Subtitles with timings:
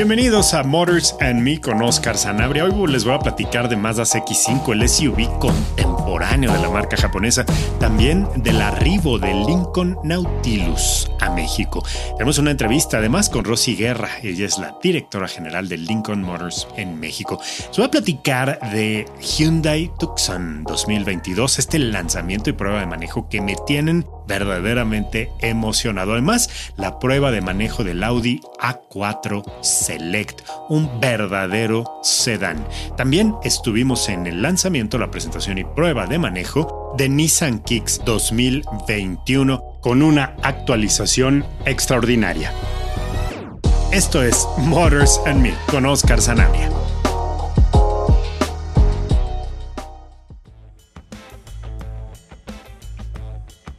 [0.00, 2.64] Bienvenidos a Motors and Me con Oscar Sanabria.
[2.64, 7.44] Hoy les voy a platicar de Mazda CX5, el SUV contemporáneo de la marca japonesa,
[7.78, 11.84] también del arribo del Lincoln Nautilus a México.
[12.16, 16.66] Tenemos una entrevista además con Rosy Guerra, ella es la directora general de Lincoln Motors
[16.78, 17.38] en México.
[17.68, 23.42] Les voy a platicar de Hyundai Tucson 2022, este lanzamiento y prueba de manejo que
[23.42, 26.12] me tienen verdaderamente emocionado.
[26.12, 32.64] Además, la prueba de manejo del Audi A4 Select, un verdadero sedán.
[32.96, 39.62] También estuvimos en el lanzamiento, la presentación y prueba de manejo de Nissan Kicks 2021
[39.80, 42.52] con una actualización extraordinaria.
[43.90, 46.79] Esto es Motors and Me con Oscar Zanabria.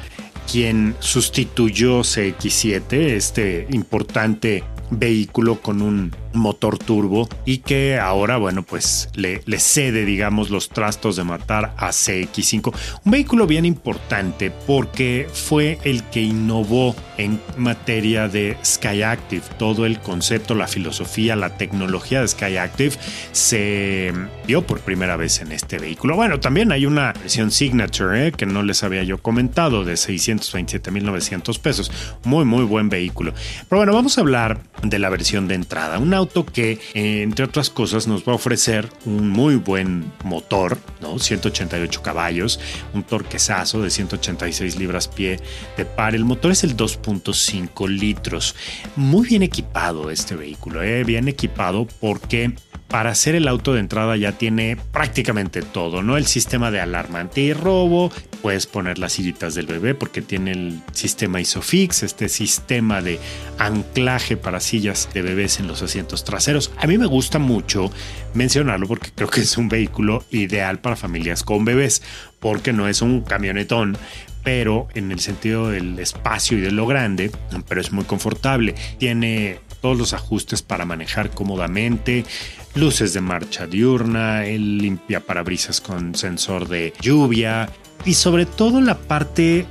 [0.51, 9.11] quien sustituyó CX7, este importante vehículo con un motor turbo y que ahora, bueno, pues
[9.15, 12.75] le, le, cede, digamos, los trastos de matar a CX5.
[13.05, 19.43] Un vehículo bien importante porque fue el que innovó en materia de Skyactiv.
[19.59, 22.97] Todo el concepto, la filosofía, la tecnología de Skyactiv
[23.33, 24.13] se
[24.47, 26.17] vio por primera vez en este vehículo.
[26.17, 28.33] Bueno, también hay una versión Signature ¿eh?
[28.33, 31.91] que no les había yo comentado de 627.900 pesos.
[32.25, 33.35] Muy, muy buen vehículo.
[33.69, 35.99] Pero bueno, vamos a hablar de la versión de entrada.
[35.99, 41.19] Un auto que, entre otras cosas, nos va a ofrecer un muy buen motor, ¿no?
[41.19, 42.61] 188 caballos,
[42.95, 45.41] un torquezazo de 186 libras pie
[45.77, 46.15] de par.
[46.15, 48.55] El motor es el 2.5 litros.
[48.97, 51.05] Muy bien equipado este vehículo, ¿eh?
[51.05, 52.55] bien equipado porque
[52.89, 56.17] para hacer el auto de entrada ya tiene prácticamente todo, ¿no?
[56.17, 58.11] El sistema de alarma anti-robo,
[58.41, 63.21] puedes poner las sillitas del bebé porque tiene el sistema ISOFIX, este sistema de
[63.59, 66.73] anclaje para sillas de bebés en los asientos traseros.
[66.79, 67.91] A mí me gusta mucho
[68.33, 72.03] mencionarlo porque creo que es un vehículo ideal para familias con bebés,
[72.41, 73.99] porque no es un camionetón,
[74.45, 77.31] pero en el sentido del espacio y de lo grande,
[77.69, 78.75] pero es muy confortable.
[78.99, 82.25] Tiene todos los ajustes para manejar cómodamente,
[82.75, 87.69] luces de marcha diurna, el limpia parabrisas con sensor de lluvia
[88.05, 89.67] y sobre todo la parte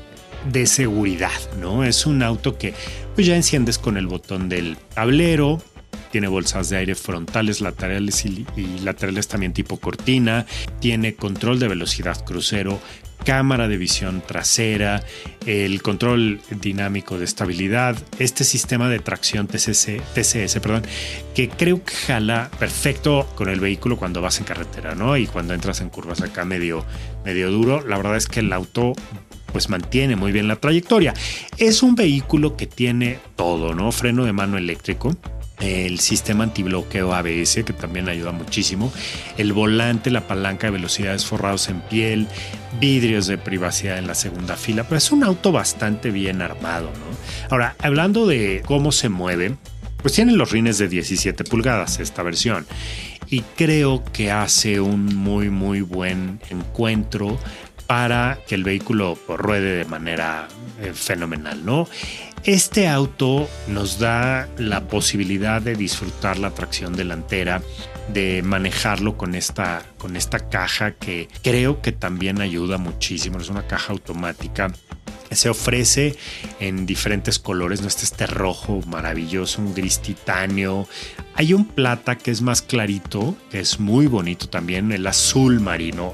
[0.51, 1.83] de seguridad, ¿no?
[1.83, 2.73] Es un auto que
[3.15, 5.61] pues ya enciendes con el botón del tablero,
[6.11, 10.45] tiene bolsas de aire frontales, laterales y, y, laterales también tipo cortina,
[10.79, 12.79] tiene control de velocidad crucero,
[13.27, 15.03] cámara de visión trasera,
[15.45, 20.83] el control dinámico de estabilidad, este sistema de tracción TCS, perdón,
[21.35, 25.17] que creo que jala perfecto con el vehículo cuando vas en carretera, ¿no?
[25.17, 26.85] Y cuando entras en curvas acá medio,
[27.25, 28.93] medio duro, la verdad es que el auto
[29.51, 31.13] pues mantiene muy bien la trayectoria.
[31.57, 33.91] Es un vehículo que tiene todo, ¿no?
[33.91, 35.17] Freno de mano eléctrico,
[35.59, 38.91] el sistema antibloqueo ABS, que también ayuda muchísimo,
[39.37, 42.27] el volante, la palanca de velocidades forrados en piel,
[42.79, 47.17] vidrios de privacidad en la segunda fila, pero es un auto bastante bien armado, ¿no?
[47.49, 49.55] Ahora, hablando de cómo se mueve,
[50.01, 52.65] pues tiene los rines de 17 pulgadas esta versión
[53.29, 57.37] y creo que hace un muy muy buen encuentro
[57.87, 60.47] para que el vehículo ruede de manera
[60.81, 61.87] eh, fenomenal, ¿no?
[62.43, 67.61] Este auto nos da la posibilidad de disfrutar la tracción delantera,
[68.13, 73.39] de manejarlo con esta, con esta caja que creo que también ayuda muchísimo.
[73.39, 74.71] Es una caja automática
[75.31, 76.15] se ofrece
[76.59, 77.87] en diferentes colores, ¿no?
[77.87, 80.87] Este, este rojo maravilloso, un gris titanio.
[81.35, 86.13] Hay un plata que es más clarito, que es muy bonito también, el azul marino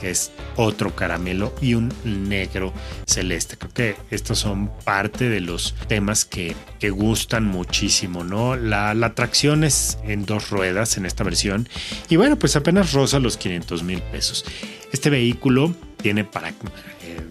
[0.00, 2.72] que es otro caramelo y un negro
[3.06, 3.56] celeste.
[3.56, 8.56] Creo que estos son parte de los temas que, que gustan muchísimo, ¿no?
[8.56, 11.68] La, la, tracción es en dos ruedas en esta versión
[12.08, 14.44] y bueno, pues apenas rosa los 500 mil pesos.
[14.92, 16.54] Este vehículo tiene para eh,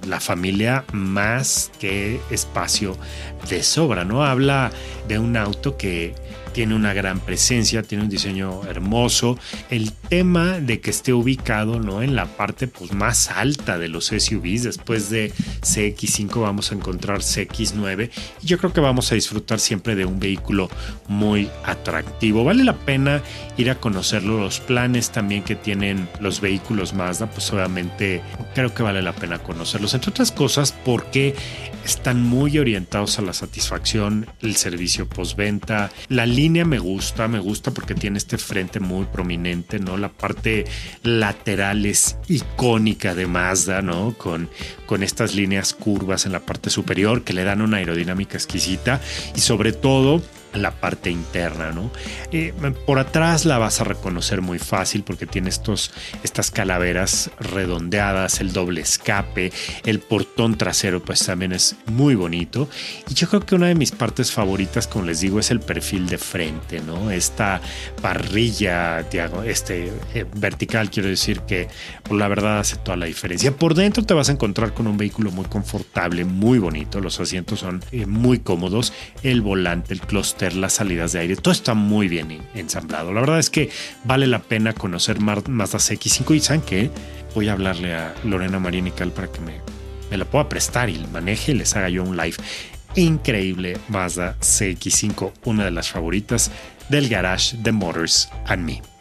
[0.08, 2.98] la familia más que espacio
[3.48, 4.24] de sobra, ¿no?
[4.24, 4.72] Habla
[5.08, 6.16] de un auto que
[6.54, 9.38] tiene una gran presencia, tiene un diseño hermoso.
[9.70, 12.02] El tema de que esté ubicado ¿no?
[12.02, 17.20] en la parte pues, más alta de los SUVs, después de CX5 vamos a encontrar
[17.20, 18.10] CX9
[18.42, 20.70] y yo creo que vamos a disfrutar siempre de un vehículo
[21.08, 22.44] muy atractivo.
[22.44, 23.22] Vale la pena
[23.58, 28.22] ir a conocerlo, los planes también que tienen los vehículos Mazda, pues obviamente
[28.54, 31.36] creo que vale la pena conocerlos, entre otras cosas porque
[31.86, 37.72] están muy orientados a la satisfacción, el servicio postventa, la línea me gusta, me gusta
[37.72, 39.98] porque tiene este frente muy prominente, ¿no?
[39.98, 40.66] La parte
[41.04, 44.14] lateral es icónica de Mazda, ¿no?
[44.18, 44.50] Con,
[44.86, 49.02] con estas líneas curvas en la parte superior que le dan una aerodinámica exquisita
[49.36, 50.22] y sobre todo
[50.54, 51.92] la parte interna, ¿no?
[52.32, 52.54] Eh,
[52.86, 55.92] por atrás la vas a reconocer muy fácil porque tiene estos,
[56.24, 59.52] estas calaveras redondeadas, el doble escape,
[59.86, 62.70] el portón trasero pues también es muy bonito
[63.10, 66.08] y yo creo que una de mis partes favoritas, como les digo, es el perfil
[66.08, 67.12] de frente, ¿no?
[67.12, 67.62] Esta
[68.02, 69.06] parrilla
[69.46, 71.68] este, eh, vertical, quiero decir que
[72.04, 73.56] por la verdad hace toda la diferencia.
[73.56, 77.60] Por dentro te vas a encontrar con un vehículo muy confortable, muy bonito, los asientos
[77.60, 81.36] son eh, muy cómodos, el volante, el clúster las salidas de aire.
[81.38, 83.14] Todo está muy bien ensamblado.
[83.14, 83.70] La verdad es que
[84.04, 86.92] vale la pena conocer Mazda CX5 y saben que
[87.34, 89.62] voy a hablarle a Lorena Marinical para que me,
[90.12, 92.36] me la pueda prestar y maneje y les haga yo un live.
[92.96, 96.52] Increíble Mazda CX5, una de las favoritas
[96.90, 98.93] del garage de Motors and Me.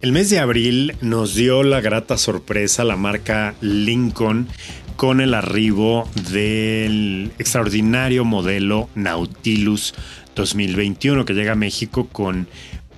[0.00, 4.46] El mes de abril nos dio la grata sorpresa la marca Lincoln
[4.94, 9.94] con el arribo del extraordinario modelo Nautilus
[10.36, 12.46] 2021 que llega a México con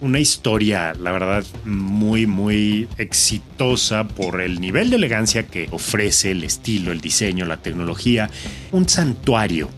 [0.02, 6.44] una historia, la verdad, muy, muy exitosa por el nivel de elegancia que ofrece, el
[6.44, 8.28] estilo, el diseño, la tecnología,
[8.72, 9.70] un santuario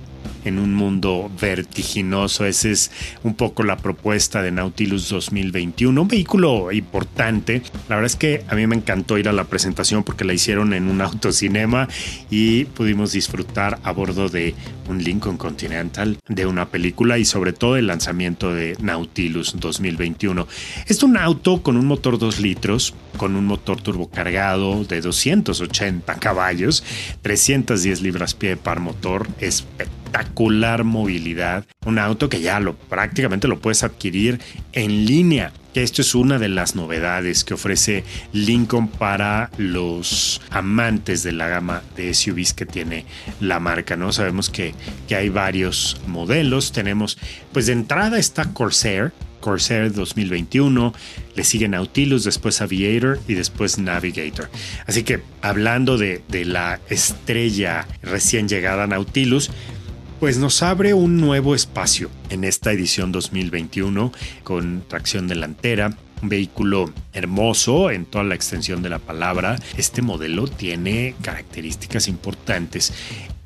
[0.45, 2.47] en un mundo vertiginoso.
[2.47, 2.91] Esa es
[3.23, 6.01] un poco la propuesta de Nautilus 2021.
[6.01, 7.63] Un vehículo importante.
[7.89, 10.73] La verdad es que a mí me encantó ir a la presentación porque la hicieron
[10.75, 11.89] en un autocinema
[12.31, 14.55] y pudimos disfrutar a bordo de
[14.89, 20.47] un Lincoln Continental de una película y sobre todo el lanzamiento de Nautilus 2021.
[20.87, 26.85] Es un auto con un motor 2 litros, con un motor turbocargado de 280 caballos,
[27.23, 31.65] 310 libras pie par motor, espectacular espectacular movilidad.
[31.87, 34.41] Un auto que ya lo prácticamente lo puedes adquirir
[34.73, 35.53] en línea.
[35.75, 38.05] Esto es una de las novedades que ofrece
[38.35, 43.07] Lincoln para los amantes de la gama de SUVs que tiene
[43.41, 44.13] la marca, ¿no?
[44.13, 44.75] Sabemos que,
[45.09, 46.73] que hay varios modelos.
[46.73, 47.17] Tenemos,
[47.53, 50.95] pues de entrada está Corsair, Corsair 2021,
[51.35, 54.51] le sigue Nautilus, después Aviator y después Navigator.
[54.87, 59.51] Así que hablando de, de la estrella recién llegada Nautilus,
[60.23, 64.13] pues nos abre un nuevo espacio en esta edición 2021
[64.45, 69.57] con tracción delantera, un vehículo hermoso en toda la extensión de la palabra.
[69.77, 72.93] Este modelo tiene características importantes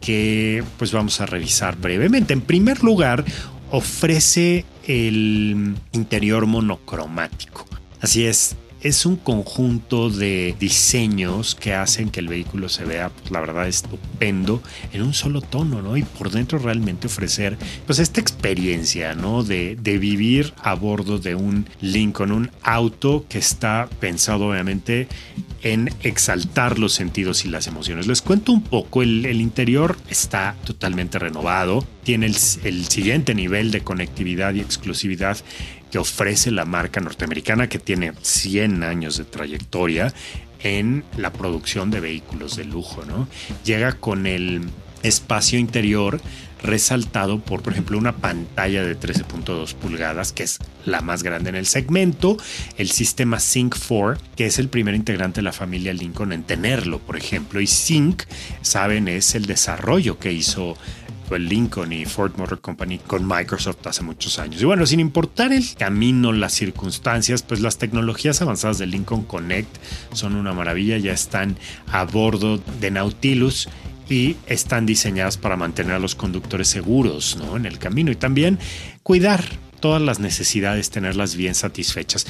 [0.02, 2.34] que pues vamos a revisar brevemente.
[2.34, 3.24] En primer lugar,
[3.70, 7.64] ofrece el interior monocromático.
[8.02, 13.30] Así es, es un conjunto de diseños que hacen que el vehículo se vea, pues,
[13.30, 15.96] la verdad, estupendo en un solo tono, ¿no?
[15.96, 17.56] Y por dentro realmente ofrecer,
[17.86, 19.42] pues, esta experiencia, ¿no?
[19.42, 25.08] De, de vivir a bordo de un Lincoln, un auto que está pensado, obviamente,
[25.62, 28.06] en exaltar los sentidos y las emociones.
[28.06, 32.34] Les cuento un poco, el, interior está totalmente renovado, tiene el
[32.86, 35.38] siguiente nivel de conectividad y exclusividad
[35.98, 40.12] ofrece la marca norteamericana que tiene 100 años de trayectoria
[40.60, 43.28] en la producción de vehículos de lujo, ¿no?
[43.64, 44.62] Llega con el
[45.02, 46.20] espacio interior
[46.62, 51.56] resaltado por, por ejemplo, una pantalla de 13.2 pulgadas, que es la más grande en
[51.56, 52.36] el segmento,
[52.76, 56.98] el sistema Sync 4, que es el primer integrante de la familia Lincoln en tenerlo,
[56.98, 58.24] por ejemplo, y Sync,
[58.62, 60.76] saben, es el desarrollo que hizo
[61.30, 64.62] Lincoln y Ford Motor Company con Microsoft hace muchos años.
[64.62, 69.76] Y bueno, sin importar el camino, las circunstancias, pues las tecnologías avanzadas de Lincoln Connect
[70.12, 71.56] son una maravilla, ya están
[71.90, 73.68] a bordo de Nautilus
[74.08, 77.56] y están diseñadas para mantener a los conductores seguros ¿no?
[77.56, 78.58] en el camino y también
[79.02, 79.44] cuidar
[79.80, 82.26] todas las necesidades, tenerlas bien satisfechas.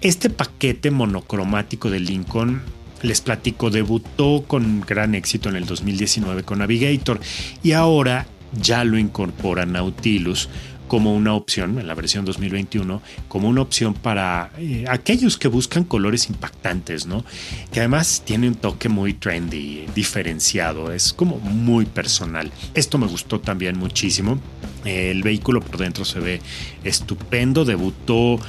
[0.00, 2.62] Este paquete monocromático de Lincoln
[3.02, 7.20] les platico, debutó con gran éxito en el 2019 con Navigator
[7.62, 10.48] y ahora ya lo incorpora Nautilus
[10.88, 15.84] como una opción en la versión 2021, como una opción para eh, aquellos que buscan
[15.84, 17.24] colores impactantes, ¿no?
[17.70, 22.50] Que además tiene un toque muy trendy, diferenciado, es como muy personal.
[22.74, 24.40] Esto me gustó también muchísimo.
[24.84, 26.40] El vehículo por dentro se ve
[26.84, 28.40] estupendo, debutó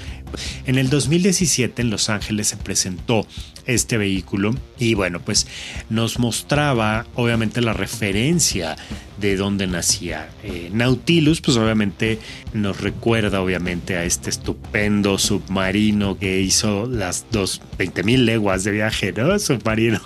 [0.66, 3.26] en el 2017 en Los Ángeles se presentó
[3.70, 5.48] este vehículo y bueno, pues
[5.90, 8.76] nos mostraba obviamente la referencia
[9.20, 10.30] de dónde nacía.
[10.44, 12.20] Eh, Nautilus, pues obviamente
[12.54, 18.72] nos recuerda obviamente a este estupendo submarino que hizo las dos 20 mil leguas de
[18.72, 19.38] viaje, ¿no?
[19.40, 20.00] Submarino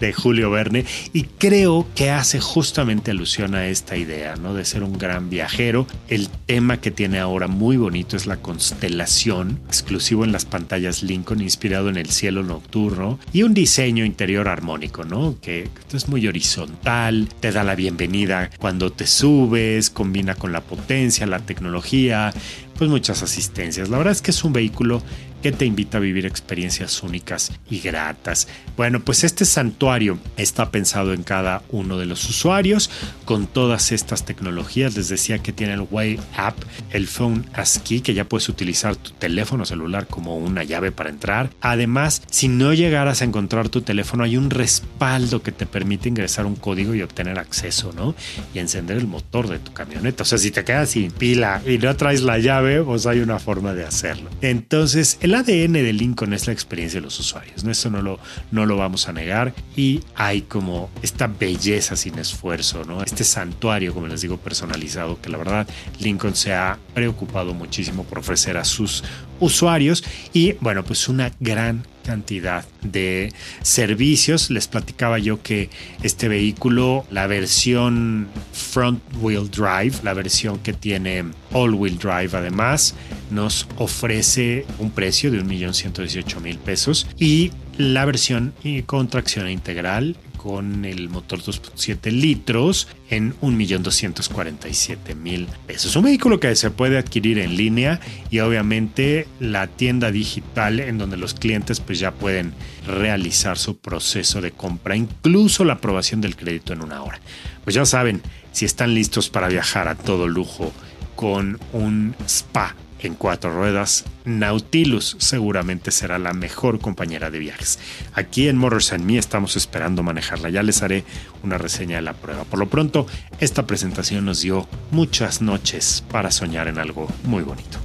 [0.00, 4.54] de Julio Verne y creo que hace justamente alusión a esta idea, ¿no?
[4.54, 5.86] De ser un gran viajero.
[6.08, 11.42] El tema que tiene ahora muy bonito es la constelación, exclusivo en las pantallas Lincoln,
[11.42, 15.36] inspirado en el cielo nocturno y un diseño interior armónico, ¿no?
[15.42, 21.26] Que es muy horizontal, te da la bienvenida cuando te subes, combina con la potencia,
[21.26, 22.32] la tecnología,
[22.78, 23.90] pues muchas asistencias.
[23.90, 25.02] La verdad es que es un vehículo
[25.42, 28.48] que te invita a vivir experiencias únicas y gratas.
[28.76, 32.90] Bueno, pues este santuario está pensado en cada uno de los usuarios
[33.24, 34.96] con todas estas tecnologías.
[34.96, 36.56] Les decía que tiene el Way App,
[36.90, 41.50] el Phone as que ya puedes utilizar tu teléfono celular como una llave para entrar.
[41.60, 46.46] Además, si no llegaras a encontrar tu teléfono, hay un respaldo que te permite ingresar
[46.46, 48.14] un código y obtener acceso, ¿no?
[48.54, 50.22] Y encender el motor de tu camioneta.
[50.22, 53.38] O sea, si te quedas sin pila y no traes la llave, pues hay una
[53.38, 54.30] forma de hacerlo.
[54.40, 57.70] Entonces, el ADN de Lincoln es la experiencia de los usuarios, ¿no?
[57.70, 58.18] Eso no lo,
[58.50, 63.02] no lo vamos a negar y hay como esta belleza sin esfuerzo, ¿no?
[63.02, 65.68] Este santuario, como les digo, personalizado, que la verdad
[66.00, 69.02] Lincoln se ha preocupado muchísimo por ofrecer a sus
[69.40, 74.50] usuarios y bueno, pues una gran cantidad de servicios.
[74.50, 75.70] Les platicaba yo que
[76.02, 82.94] este vehículo, la versión front wheel drive, la versión que tiene all wheel drive además,
[83.30, 88.52] nos ofrece un precio de 1.118.000 pesos y la versión
[88.86, 95.94] con tracción integral con el motor 2.7 litros en 1.247.000 pesos.
[95.94, 101.16] Un vehículo que se puede adquirir en línea y obviamente la tienda digital en donde
[101.16, 102.54] los clientes pues ya pueden
[102.88, 107.20] realizar su proceso de compra, incluso la aprobación del crédito en una hora.
[107.62, 110.72] Pues ya saben, si están listos para viajar a todo lujo
[111.14, 112.74] con un spa
[113.06, 117.78] en cuatro ruedas, Nautilus seguramente será la mejor compañera de viajes.
[118.14, 120.50] Aquí en Motors and Me estamos esperando manejarla.
[120.50, 121.04] Ya les haré
[121.42, 122.44] una reseña de la prueba.
[122.44, 123.06] Por lo pronto,
[123.40, 127.78] esta presentación nos dio muchas noches para soñar en algo muy bonito.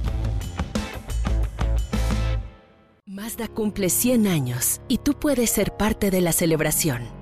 [3.06, 7.17] Mazda cumple 100 años y tú puedes ser parte de la celebración.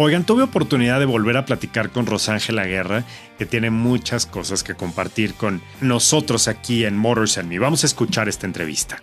[0.00, 3.02] Oigan, tuve oportunidad de volver a platicar con Rosángela Guerra,
[3.36, 7.58] que tiene muchas cosas que compartir con nosotros aquí en Motors and Me.
[7.58, 9.02] Vamos a escuchar esta entrevista.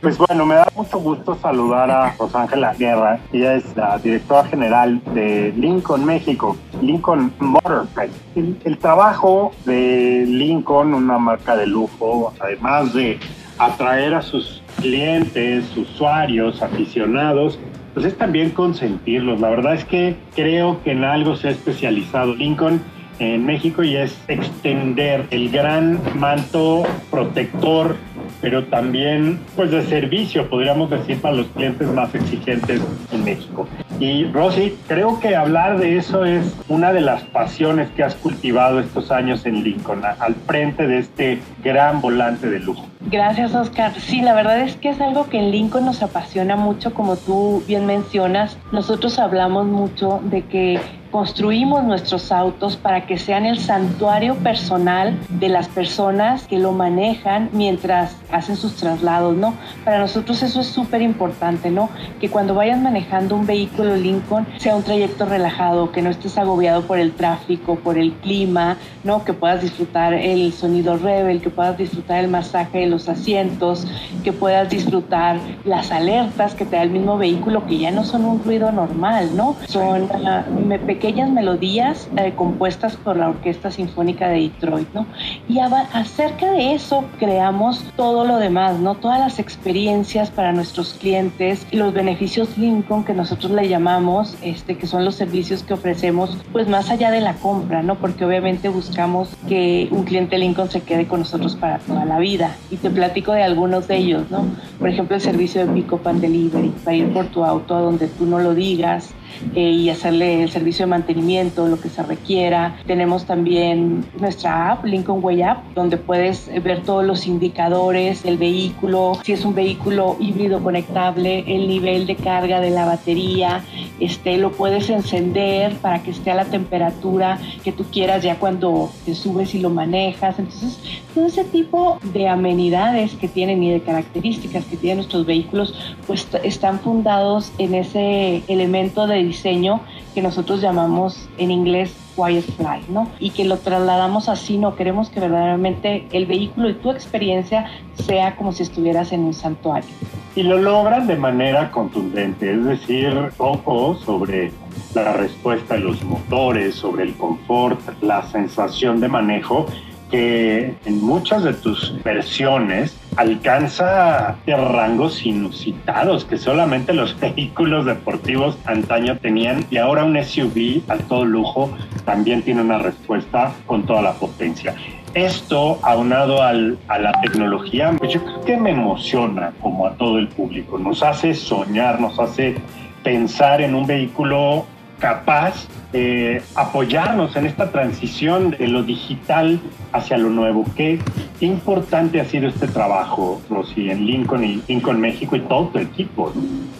[0.00, 3.20] Pues bueno, me da mucho gusto saludar a Rosángela Guerra.
[3.32, 7.86] Ella es la directora general de Lincoln México, Lincoln Motor
[8.34, 13.20] El, el trabajo de Lincoln, una marca de lujo, además de
[13.58, 17.60] atraer a sus clientes, usuarios, aficionados,
[17.94, 19.40] pues es también consentirlos.
[19.40, 22.80] La verdad es que creo que en algo se ha especializado Lincoln
[23.22, 27.96] en México y es extender el gran manto protector
[28.42, 33.68] pero también pues de servicio, podríamos decir, para los clientes más exigentes en México.
[34.00, 38.80] Y Rosy, creo que hablar de eso es una de las pasiones que has cultivado
[38.80, 42.84] estos años en Lincoln, al frente de este gran volante de lujo.
[43.10, 43.94] Gracias, Oscar.
[43.94, 47.62] Sí, la verdad es que es algo que en Lincoln nos apasiona mucho, como tú
[47.68, 48.58] bien mencionas.
[48.72, 50.80] Nosotros hablamos mucho de que
[51.12, 57.50] construimos nuestros autos para que sean el santuario personal de las personas que lo manejan
[57.52, 59.54] mientras hacen sus traslados, ¿no?
[59.84, 61.90] Para nosotros eso es súper importante, ¿no?
[62.18, 66.82] Que cuando vayas manejando un vehículo Lincoln sea un trayecto relajado, que no estés agobiado
[66.82, 69.22] por el tráfico, por el clima, ¿no?
[69.22, 73.86] Que puedas disfrutar el sonido Rebel, que puedas disfrutar el masaje de los asientos,
[74.24, 78.24] que puedas disfrutar las alertas que te da el mismo vehículo, que ya no son
[78.24, 79.56] un ruido normal, ¿no?
[79.68, 80.66] Son uh,
[81.02, 85.04] pequeñas melodías eh, compuestas por la Orquesta Sinfónica de Detroit, ¿no?
[85.48, 88.94] Y acerca de eso creamos todo lo demás, ¿no?
[88.94, 94.86] Todas las experiencias para nuestros clientes los beneficios Lincoln que nosotros le llamamos, este, que
[94.86, 97.96] son los servicios que ofrecemos, pues más allá de la compra, ¿no?
[97.96, 102.54] Porque obviamente buscamos que un cliente Lincoln se quede con nosotros para toda la vida.
[102.70, 104.46] Y te platico de algunos de ellos, ¿no?
[104.78, 107.80] Por ejemplo, el servicio de Pick Up and Delivery, para ir por tu auto a
[107.80, 109.12] donde tú no lo digas,
[109.54, 112.76] eh, y hacerle el servicio de mantenimiento, lo que se requiera.
[112.86, 119.18] Tenemos también nuestra app, Lincoln Way App, donde puedes ver todos los indicadores del vehículo,
[119.24, 123.62] si es un vehículo híbrido conectable, el nivel de carga de la batería,
[124.00, 128.90] este, lo puedes encender para que esté a la temperatura que tú quieras ya cuando
[129.04, 130.38] te subes y lo manejas.
[130.38, 130.78] Entonces,
[131.14, 135.74] todo ese tipo de amenidades que tienen y de características que tienen nuestros vehículos,
[136.06, 139.80] pues están fundados en ese elemento de diseño
[140.14, 143.08] que nosotros llamamos en inglés Quiet Fly, ¿no?
[143.18, 148.36] Y que lo trasladamos así, no queremos que verdaderamente el vehículo y tu experiencia sea
[148.36, 149.90] como si estuvieras en un santuario.
[150.34, 154.52] Y lo logran de manera contundente, es decir, poco sobre
[154.94, 159.66] la respuesta de los motores, sobre el confort, la sensación de manejo
[160.12, 169.16] que en muchas de tus versiones alcanza rangos inusitados que solamente los vehículos deportivos antaño
[169.18, 171.70] tenían y ahora un SUV a todo lujo
[172.04, 174.76] también tiene una respuesta con toda la potencia.
[175.14, 180.18] Esto aunado al, a la tecnología, pues yo creo que me emociona como a todo
[180.18, 182.56] el público, nos hace soñar, nos hace
[183.02, 184.66] pensar en un vehículo
[185.02, 189.60] capaz de apoyarnos en esta transición de lo digital
[189.92, 190.64] hacia lo nuevo.
[190.76, 191.00] Qué,
[191.40, 196.32] importante ha sido este trabajo, Rosy, en Lincoln y Lincoln México y todo tu equipo.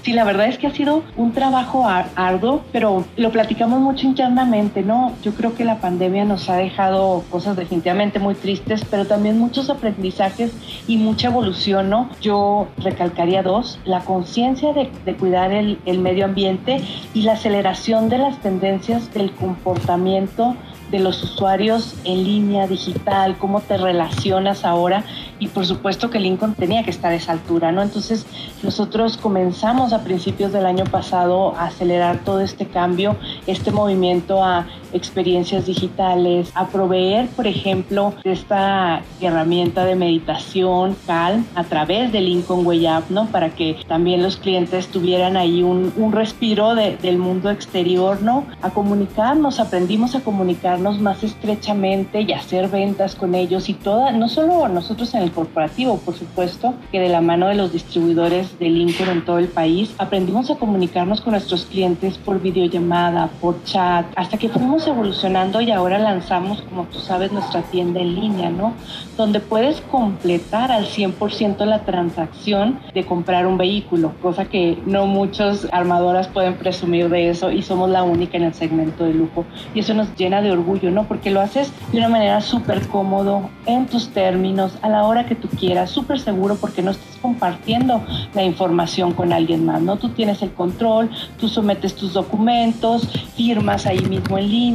[0.03, 4.83] Sí, la verdad es que ha sido un trabajo arduo, pero lo platicamos mucho internamente,
[4.83, 5.12] ¿no?
[5.23, 9.71] Yo creo que la pandemia nos ha dejado cosas definitivamente muy tristes, pero también muchos
[9.71, 10.53] aprendizajes
[10.88, 12.11] y mucha evolución, ¿no?
[12.21, 16.81] Yo recalcaría dos, la conciencia de, cuidar el, medio ambiente
[17.15, 20.57] y la aceleración de las tendencias del comportamiento
[20.93, 25.05] de los usuarios en línea, digital, cómo te relacionas ahora
[25.39, 27.83] y por supuesto que Lincoln tenía que estar a esa altura, ¿no?
[27.83, 28.27] Entonces
[28.63, 34.67] nosotros comenzamos a principios del año pasado a acelerar todo este cambio, este movimiento a
[34.93, 42.67] experiencias digitales, a proveer, por ejemplo, esta herramienta de meditación Calm a través de Lincoln
[42.67, 43.27] Way Up, ¿no?
[43.27, 48.47] Para que también los clientes tuvieran ahí un, un respiro de, del mundo exterior, ¿no?
[48.63, 54.29] A comunicarnos, aprendimos a comunicarnos más estrechamente y hacer ventas con ellos y toda, no
[54.29, 58.69] solo nosotros en el corporativo, por supuesto, que de la mano de los distribuidores de
[58.69, 64.07] Lincoln en todo el país, aprendimos a comunicarnos con nuestros clientes por videollamada, por chat,
[64.17, 68.75] hasta que fuimos evolucionando y ahora lanzamos, como tú sabes, nuestra tienda en línea, ¿no?
[69.16, 75.66] Donde puedes completar al 100% la transacción de comprar un vehículo, cosa que no muchas
[75.73, 79.45] armadoras pueden presumir de eso y somos la única en el segmento de lujo.
[79.75, 81.05] Y eso nos llena de orgullo, ¿no?
[81.05, 85.35] Porque lo haces de una manera súper cómodo, en tus términos, a la hora que
[85.35, 88.03] tú quieras, súper seguro porque no estás compartiendo
[88.35, 89.97] la información con alguien más, ¿no?
[89.97, 94.72] Tú tienes el control, tú sometes tus documentos, firmas ahí mismo en línea,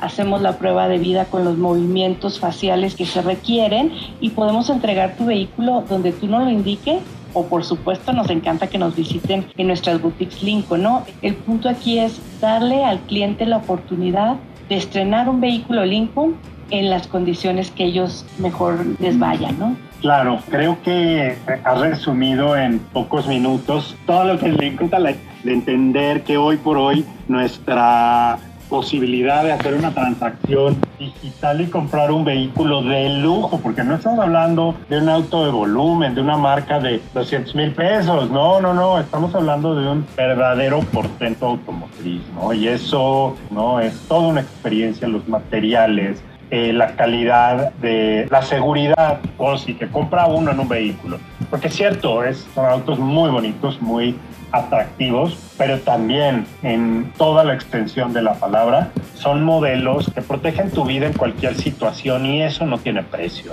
[0.00, 5.16] hacemos la prueba de vida con los movimientos faciales que se requieren y podemos entregar
[5.16, 7.00] tu vehículo donde tú no lo indiques
[7.34, 11.04] o por supuesto nos encanta que nos visiten en nuestras boutiques Lincoln, ¿no?
[11.22, 14.36] El punto aquí es darle al cliente la oportunidad
[14.68, 16.36] de estrenar un vehículo Lincoln
[16.70, 19.76] en las condiciones que ellos mejor les vayan, ¿no?
[20.00, 26.22] Claro, creo que has resumido en pocos minutos todo lo que le encanta de entender
[26.22, 32.82] que hoy por hoy nuestra posibilidad de hacer una transacción digital y comprar un vehículo
[32.82, 37.00] de lujo, porque no estamos hablando de un auto de volumen, de una marca de
[37.14, 42.52] 200 mil pesos, no, no, no, estamos hablando de un verdadero portento automotriz, ¿no?
[42.52, 43.80] Y eso, ¿no?
[43.80, 49.86] Es toda una experiencia, los materiales, eh, la calidad de la seguridad o si te
[49.86, 51.18] compra uno en un vehículo.
[51.50, 54.16] Porque es cierto, es, son autos muy bonitos, muy
[54.52, 60.84] atractivos, pero también en toda la extensión de la palabra son modelos que protegen tu
[60.84, 63.52] vida en cualquier situación y eso no tiene precio.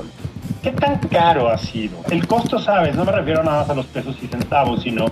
[0.62, 1.98] ¿Qué tan caro ha sido?
[2.10, 5.06] El costo, sabes, no me refiero nada más a los pesos y centavos, sino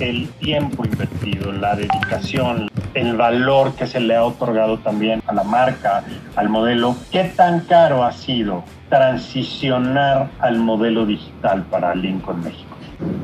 [0.00, 5.44] el tiempo invertido, la dedicación, el valor que se le ha otorgado también a la
[5.44, 6.02] marca,
[6.34, 6.96] al modelo.
[7.12, 12.65] ¿Qué tan caro ha sido transicionar al modelo digital para Lincoln México?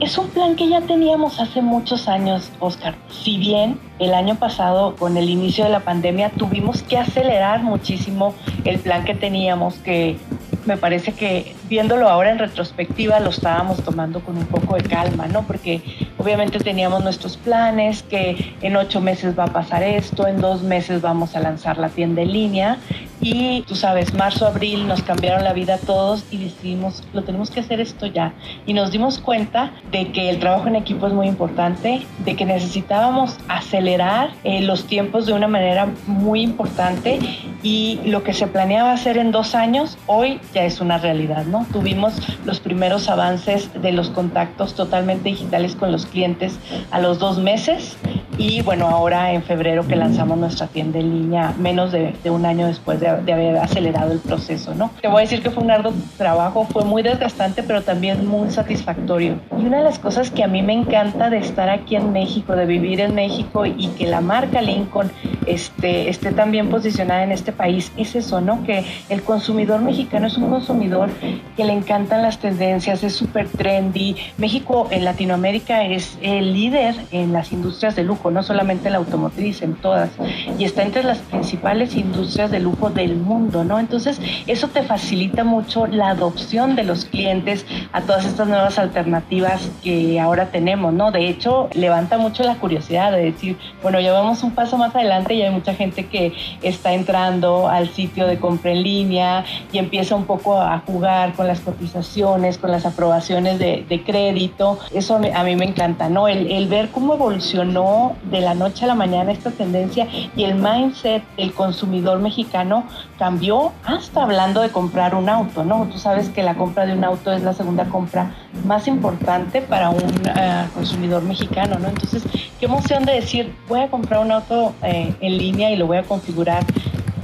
[0.01, 2.95] Es un plan que ya teníamos hace muchos años, Oscar.
[3.09, 8.35] Si bien el año pasado, con el inicio de la pandemia, tuvimos que acelerar muchísimo
[8.65, 10.19] el plan que teníamos, que
[10.67, 15.27] me parece que viéndolo ahora en retrospectiva lo estábamos tomando con un poco de calma,
[15.27, 15.43] ¿no?
[15.43, 15.83] Porque
[16.19, 21.01] obviamente teníamos nuestros planes, que en ocho meses va a pasar esto, en dos meses
[21.01, 22.79] vamos a lanzar la tienda en línea
[23.23, 27.53] y tú sabes, marzo, abril nos cambiaron la vida a todos y decidimos, lo tenemos
[27.53, 28.35] que hacer esto ya.
[28.67, 32.45] Y nos dimos cuenta de que el trabajo en equipo es muy importante, de que
[32.45, 37.21] necesitábamos acelerar eh, los tiempos de una manera muy importante
[37.63, 41.65] y lo que se planeaba hacer en dos años, hoy ya es una realidad, ¿no?
[41.73, 46.59] Tuvimos los primeros avances de los contactos totalmente digitales con los clientes
[46.91, 47.97] a los dos meses
[48.39, 52.67] y bueno, ahora en febrero que lanzamos nuestra tienda en línea, menos de, un año
[52.67, 54.91] después de, haber acelerado el proceso, ¿no?
[55.01, 58.51] Te voy a decir que fue un arduo trabajo, fue muy desgastante, pero también muy
[58.51, 59.37] satisfactorio.
[59.59, 62.57] Y una de las cosas que a mí me encanta de estar aquí en México,
[62.57, 65.11] de vivir en México y que la marca Lincoln
[65.47, 68.65] esté, esté tan bien posicionada en este país, es eso, ¿no?
[68.65, 71.11] Que el consumidor mexicano es un consumidor
[71.57, 74.17] que le encantan las tendencias, es súper trendy.
[74.39, 79.63] México en Latinoamérica es el líder en las industrias de lujo no solamente la automotriz,
[79.63, 80.11] en todas,
[80.59, 83.79] y está entre las principales industrias de lujo del mundo, ¿no?
[83.79, 89.71] Entonces, eso te facilita mucho la adopción de los clientes a todas estas nuevas alternativas
[89.83, 91.11] que ahora tenemos, ¿no?
[91.11, 95.35] De hecho, levanta mucho la curiosidad de decir, bueno, ya vamos un paso más adelante
[95.35, 100.15] y hay mucha gente que está entrando al sitio de compra en línea y empieza
[100.15, 104.79] un poco a jugar con las cotizaciones, con las aprobaciones de, crédito.
[104.93, 106.27] Eso a mí me encanta, ¿no?
[106.27, 110.55] El, el ver cómo evolucionó de la noche a la mañana esta tendencia y el
[110.55, 112.85] mindset del consumidor mexicano
[113.19, 115.87] cambió hasta hablando de comprar un auto, ¿no?
[115.91, 118.33] Tú sabes que la compra de un auto es la segunda compra
[118.65, 121.89] más importante para un eh, consumidor mexicano, ¿no?
[121.89, 122.25] Entonces,
[122.59, 125.99] qué emoción de decir, voy a comprar un auto eh, en línea y lo voy
[125.99, 126.65] a configurar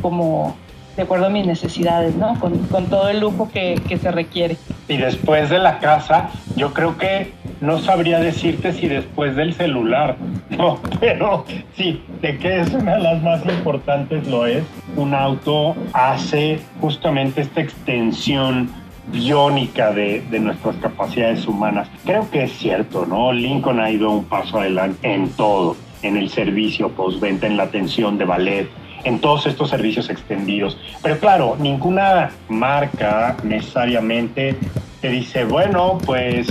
[0.00, 0.57] como
[0.99, 2.35] de acuerdo a mis necesidades, ¿no?
[2.41, 4.57] Con, todo el lujo que, que se requiere.
[4.89, 10.17] Y después de la casa, yo creo que no sabría decirte si después del celular,
[10.51, 11.45] no, pero
[11.77, 14.65] sí, de que es una de las más importantes lo es.
[14.97, 18.69] Un auto hace justamente esta extensión
[19.13, 21.89] biónica de, de, nuestras capacidades humanas.
[22.05, 23.33] Creo que es cierto, ¿no?
[23.33, 28.19] Lincoln ha ido un paso adelante en todo, en el servicio postventa, en la atención
[28.19, 28.69] de ballet,
[29.05, 30.79] en todos estos servicios extendidos.
[31.03, 34.57] Pero claro, ninguna marca necesariamente
[35.01, 36.47] te dice, bueno, pues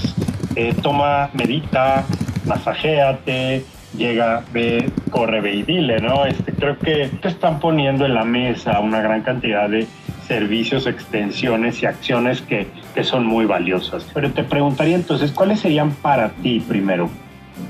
[0.55, 2.05] eh, toma, medita,
[2.45, 3.63] masajéate,
[3.97, 6.25] llega, ve, corre, ve y dile, ¿no?
[6.25, 9.87] Este, creo que te están poniendo en la mesa una gran cantidad de
[10.27, 14.05] servicios, extensiones y acciones que, que son muy valiosas.
[14.13, 17.09] Pero te preguntaría entonces, ¿cuáles serían para ti primero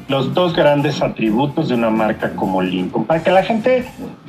[0.09, 3.05] los dos grandes atributos de una marca como Lincoln?
[3.05, 3.85] Para que la gente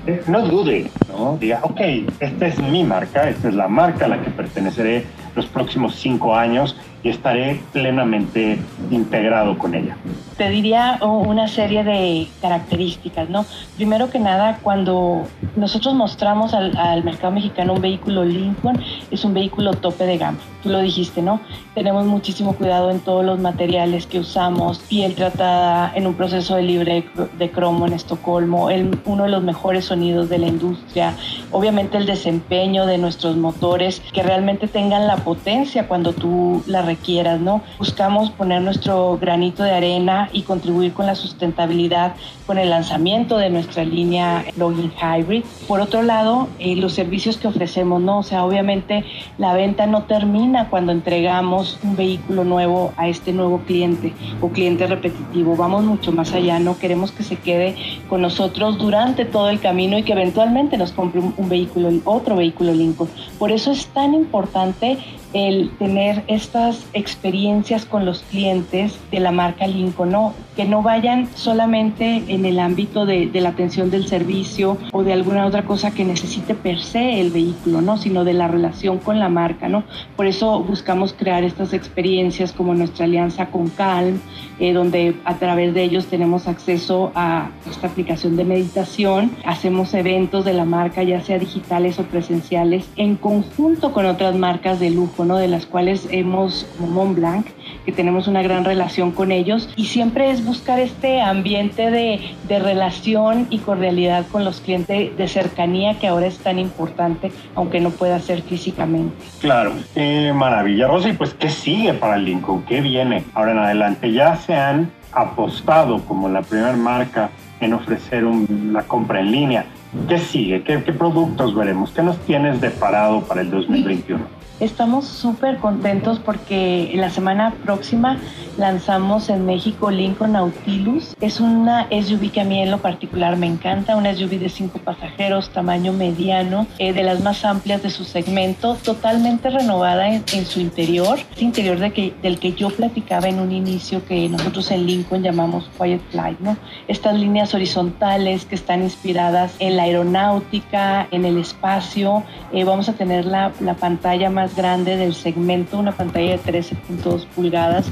[0.09, 1.37] eh, no dude, ¿no?
[1.39, 1.81] Diga, ok,
[2.19, 5.05] esta es mi marca, esta es la marca a la que perteneceré
[5.37, 8.59] los próximos cinco años y estaré plenamente
[8.91, 9.97] integrado con ella.
[10.37, 13.45] Te diría una serie de características, ¿no?
[13.77, 18.81] Primero que nada, cuando nosotros mostramos al, al, mercado mexicano un vehículo Lincoln,
[19.11, 20.39] es un vehículo tope de gama.
[20.63, 21.41] Tú lo dijiste, ¿no?
[21.75, 26.63] Tenemos muchísimo cuidado en todos los materiales que usamos, piel tratada en un proceso de
[26.63, 27.05] libre
[27.39, 31.15] de cromo en Estocolmo, el, uno de los mejores sonidos de la industria,
[31.51, 37.39] obviamente el desempeño de nuestros motores que realmente tengan la potencia cuando tú la requieras,
[37.41, 37.61] ¿no?
[37.79, 42.15] Buscamos poner nuestro granito de arena y contribuir con la sustentabilidad
[42.47, 45.45] con el lanzamiento de nuestra línea Login Hybrid.
[45.69, 48.21] Por otro lado, eh, los servicios que ofrecemos, ¿no?
[48.21, 49.05] O sea, obviamente
[49.37, 54.87] la venta no termina cuando entregamos un vehículo nuevo a este nuevo cliente o cliente
[54.87, 55.57] repetitivo.
[55.57, 57.77] Vamos mucho más allá, no queremos que se quede
[58.09, 62.73] con nosotros durante todo el camino y que eventualmente nos compre un, vehículo, otro vehículo
[62.73, 63.11] Lincoln.
[63.39, 64.99] Por eso es tan importante
[65.33, 70.33] el tener estas experiencias con los clientes de la marca Lincoln.
[70.59, 75.47] Que no vayan solamente en el ámbito de, la atención del servicio o de alguna
[75.47, 77.97] otra cosa que necesite per se el vehículo, ¿no?
[77.97, 79.69] sino de la relación con la marca.
[79.69, 79.85] ¿no?
[80.17, 84.19] Por eso buscamos crear estas experiencias como nuestra alianza con Calm,
[84.59, 90.45] eh, donde a través de ellos tenemos acceso a esta aplicación de meditación, hacemos eventos
[90.45, 95.25] de la marca, ya sea digitales o presenciales, en conjunto con otras marcas de lujo
[95.25, 97.47] de las cuales hemos, como Montblanc,
[97.85, 102.59] que tenemos una gran relación con ellos y siempre es buscar este ambiente de, de
[102.59, 107.91] relación y cordialidad con los clientes de cercanía que ahora es tan importante, aunque no
[107.91, 109.15] pueda ser físicamente.
[109.41, 110.89] Claro, qué maravilla.
[110.89, 112.65] Rosy, pues ¿qué sigue para el Lincoln?
[112.65, 114.13] ¿Qué viene ahora en adelante?
[114.13, 117.31] Ya se han apostado como la primera marca
[117.61, 119.67] en ofrecer la compra en línea.
[120.09, 120.63] ¿Qué sigue?
[120.63, 121.91] ¿Qué, ¿Qué productos veremos?
[121.91, 124.38] ¿Qué nos tienes de parado para el 2021?
[124.61, 128.19] Estamos súper contentos porque la semana próxima
[128.57, 131.15] lanzamos en México Lincoln Nautilus.
[131.21, 134.81] Es una SUV que a mí en lo particular me encanta, una SUV de cinco
[134.81, 140.59] pasajeros, tamaño mediano, eh, de las más amplias de su segmento, totalmente renovada en, su
[140.59, 144.87] interior, ese interior de que, del que yo platicaba en un inicio que nosotros en
[144.87, 146.57] Lincoln llamamos Quiet Flight, ¿no?
[146.89, 152.25] Estas líneas horizontales que están inspiradas en la aeronáutica, en el espacio.
[152.53, 157.27] Eh, vamos a tener la, la pantalla más grande del segmento, una pantalla de 13.2
[157.27, 157.87] pulgadas,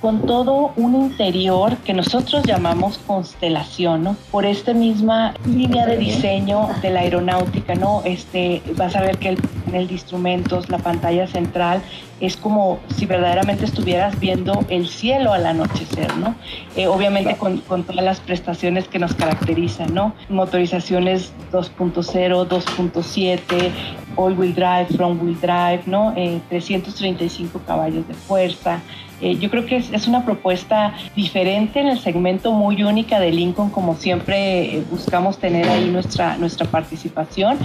[0.00, 4.16] con todo un interior que nosotros llamamos constelación, ¿no?
[4.30, 8.02] Por esta misma línea de diseño de la aeronáutica, ¿no?
[8.04, 11.82] Este, vas a ver que el panel de instrumentos, la pantalla central,
[12.20, 16.34] es como si verdaderamente estuvieras viendo el cielo al anochecer, ¿no?
[16.76, 20.14] Eh, obviamente con, con, todas las prestaciones que nos caracterizan, ¿no?
[20.28, 23.70] Motorizaciones 2.0, 2.7,
[24.16, 26.12] all-wheel drive, front-wheel drive, ¿no?
[26.48, 28.80] 335 eh, caballos de fuerza,
[29.20, 33.70] eh, yo creo que es, una propuesta diferente en el segmento muy única de Lincoln,
[33.70, 37.58] como siempre eh, buscamos tener ahí nuestra, nuestra participación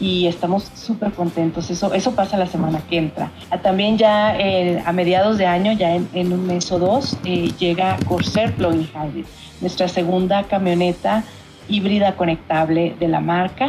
[0.00, 1.70] y estamos súper contentos.
[1.70, 3.30] Eso, eso pasa la semana que entra.
[3.50, 7.98] Ah, también ya eh, a mediados de año, ya en, un mes o dos, llega
[8.08, 9.26] Corsair Plug-in Hybrid,
[9.60, 11.22] nuestra segunda camioneta
[11.68, 13.68] híbrida conectable de la marca.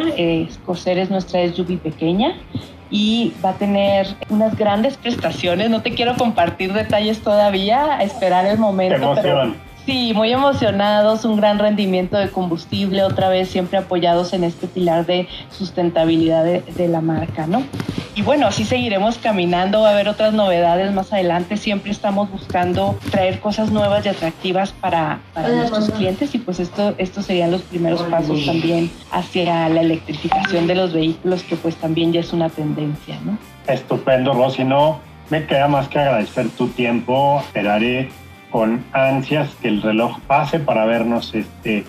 [0.65, 2.35] Corsair es nuestra SUV pequeña
[2.89, 5.69] y va a tener unas grandes prestaciones.
[5.69, 9.15] No te quiero compartir detalles todavía, esperar el momento.
[9.21, 9.53] Pero
[9.85, 15.05] sí, muy emocionados, un gran rendimiento de combustible, otra vez siempre apoyados en este pilar
[15.05, 17.63] de sustentabilidad de, la marca, ¿no?
[18.15, 22.97] Y bueno, así seguiremos caminando, va a haber otras novedades más adelante, siempre estamos buscando
[23.11, 26.33] traer cosas nuevas y atractivas para, para nuestros clientes.
[26.33, 31.43] Y pues esto, estos serían los primeros pasos también hacia la electrificación de los vehículos,
[31.43, 33.37] que pues también ya es una tendencia, ¿no?
[33.67, 38.09] Estupendo, Rosy, no me queda más que agradecer tu tiempo, esperaré
[38.49, 41.83] con ansias que el reloj pase para vernos este,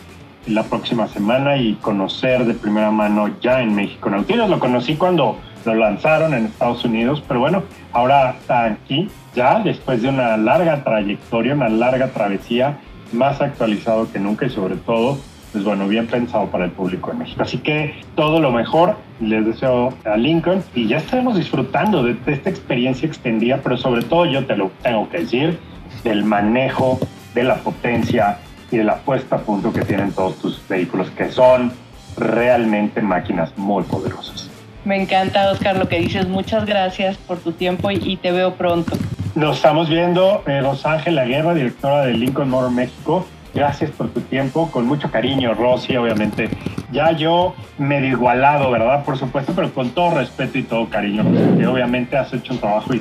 [0.49, 4.11] la próxima semana y conocer de primera mano ya en México.
[4.11, 9.61] Nautilus lo conocí cuando lo lanzaron en Estados Unidos, pero bueno, ahora está aquí ya
[9.61, 12.79] después de una larga trayectoria, una larga travesía,
[13.13, 15.19] más actualizado que nunca y sobre todo,
[15.53, 17.43] pues bueno, bien pensado para el público de México.
[17.43, 22.49] Así que todo lo mejor les deseo a Lincoln y ya estaremos disfrutando de esta
[22.49, 25.59] experiencia extendida, pero sobre todo yo te lo tengo que decir,
[26.05, 26.99] del manejo
[27.35, 28.39] de la potencia
[28.71, 31.73] y de la puesta a punto que tienen todos tus vehículos, que son
[32.17, 34.51] realmente máquinas muy poderosas.
[34.87, 36.29] Me encanta, Oscar, lo que dices.
[36.29, 38.97] Muchas gracias por tu tiempo y, te veo pronto.
[39.35, 43.27] Nos estamos viendo, eh, Rosángela Guerra, directora de Lincoln Motor México.
[43.53, 46.49] Gracias por tu tiempo, con mucho cariño, Rosy, obviamente.
[46.93, 49.05] Ya yo medio igualado, ¿verdad?
[49.05, 51.25] Por supuesto, pero con todo respeto y todo cariño,
[51.59, 53.01] que obviamente has hecho un trabajo y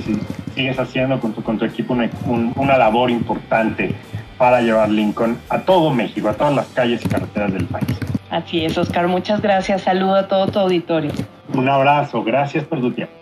[0.55, 1.95] sigues haciendo con tu, con tu equipo
[2.55, 3.93] una labor importante
[4.39, 7.95] para llevar Lincoln a todo México, a todas las calles y carreteras del país.
[8.29, 9.83] Así es, Oscar, muchas gracias.
[9.83, 11.11] Saludo a todo tu auditorio.
[11.53, 13.13] Un abrazo, gracias por tu tiempo.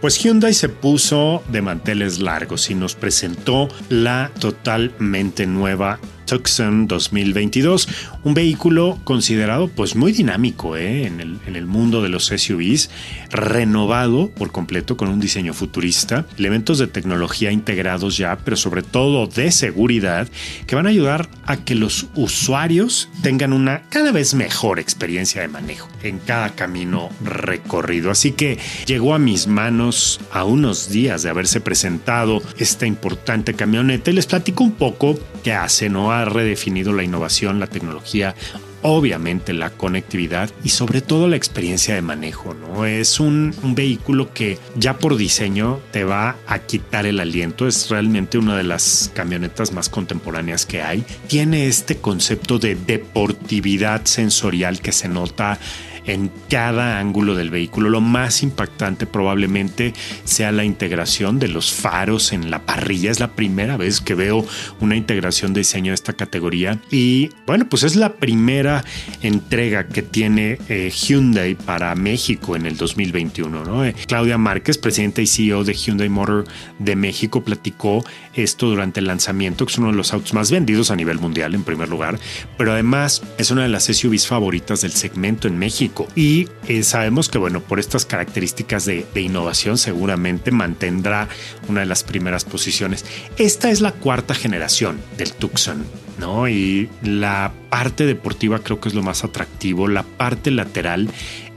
[0.00, 7.88] Pues Hyundai se puso de manteles largos y nos presentó la totalmente nueva Tucson 2022,
[8.24, 11.06] un vehículo considerado pues muy dinámico ¿eh?
[11.06, 12.90] en, el, mundo de los SUVs,
[13.30, 19.26] renovado por completo con un diseño futurista, elementos de tecnología integrados ya, pero sobre todo
[19.26, 20.28] de seguridad,
[20.66, 25.48] que van a ayudar a que los usuarios tengan una cada vez mejor experiencia de
[25.48, 28.10] manejo en cada camino recorrido.
[28.10, 34.10] Así que llegó a mis manos a unos días de haberse presentado esta importante camioneta
[34.10, 36.12] y les platico un poco qué hace, ¿no?
[36.20, 38.34] Ha redefinido la innovación, la tecnología,
[38.82, 42.84] obviamente la conectividad y sobre todo la experiencia de manejo, ¿no?
[42.84, 47.88] Es un, un, vehículo que ya por diseño te va a quitar el aliento, es
[47.88, 51.02] realmente una de las camionetas más contemporáneas que hay.
[51.28, 55.58] Tiene este concepto de deportividad sensorial que se nota
[56.06, 57.90] en cada ángulo del vehículo.
[57.90, 63.10] Lo más impactante probablemente sea la integración de los faros en la parrilla.
[63.10, 64.44] Es la primera vez que veo
[64.80, 66.80] una integración de diseño de esta categoría.
[66.90, 68.84] Y bueno, pues es la primera
[69.22, 73.64] entrega que tiene eh, Hyundai para México en el 2021.
[73.64, 73.84] ¿no?
[73.84, 76.44] Eh, Claudia Márquez, presidenta y CEO de Hyundai Motor
[76.78, 78.04] de México, platicó
[78.36, 81.54] esto durante el lanzamiento, que es uno de los autos más vendidos a nivel mundial
[81.54, 82.18] en primer lugar,
[82.56, 86.08] pero además es una de las SUVs favoritas del segmento en México.
[86.14, 91.28] Y eh, sabemos que, bueno, por estas características de, de innovación seguramente mantendrá
[91.68, 93.04] una de las primeras posiciones.
[93.38, 95.84] Esta es la cuarta generación del Tucson.
[96.18, 96.48] ¿no?
[96.48, 99.88] Y la parte deportiva creo que es lo más atractivo.
[99.88, 101.08] La parte lateral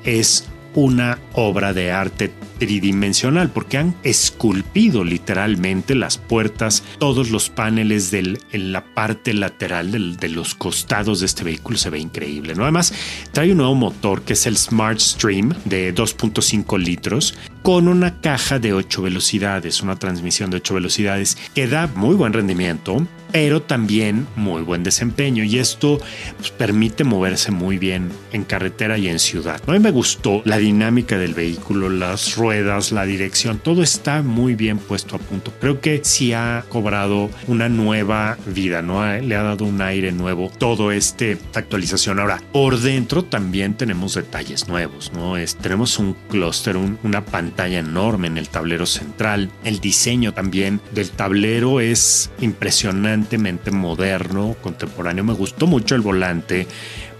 [0.03, 8.11] es una obra de arte tridimensional porque han esculpido literalmente las puertas, todos los paneles
[8.11, 12.55] del, en la parte lateral del, de los costados de este vehículo se ve increíble.
[12.55, 12.63] ¿no?
[12.63, 12.93] Además,
[13.31, 18.59] trae un nuevo motor que es el Smart Stream de 2.5 litros con una caja
[18.59, 24.25] de 8 velocidades, una transmisión de 8 velocidades que da muy buen rendimiento, pero también
[24.35, 25.99] muy buen desempeño y esto
[26.37, 29.61] pues, permite moverse muy bien en carretera y en ciudad.
[29.67, 32.46] A mí me gustó la dinámica del vehículo, las ruedas,
[32.91, 35.53] la dirección, todo está muy bien puesto a punto.
[35.59, 39.05] Creo que sí ha cobrado una nueva vida, ¿no?
[39.05, 42.19] Le ha dado un aire nuevo todo este actualización.
[42.19, 45.37] Ahora, por dentro también tenemos detalles nuevos, ¿no?
[45.37, 49.49] Es, tenemos un clúster, un, una pantalla enorme en el tablero central.
[49.63, 55.23] El diseño también del tablero es impresionantemente moderno, contemporáneo.
[55.23, 56.67] Me gustó mucho el volante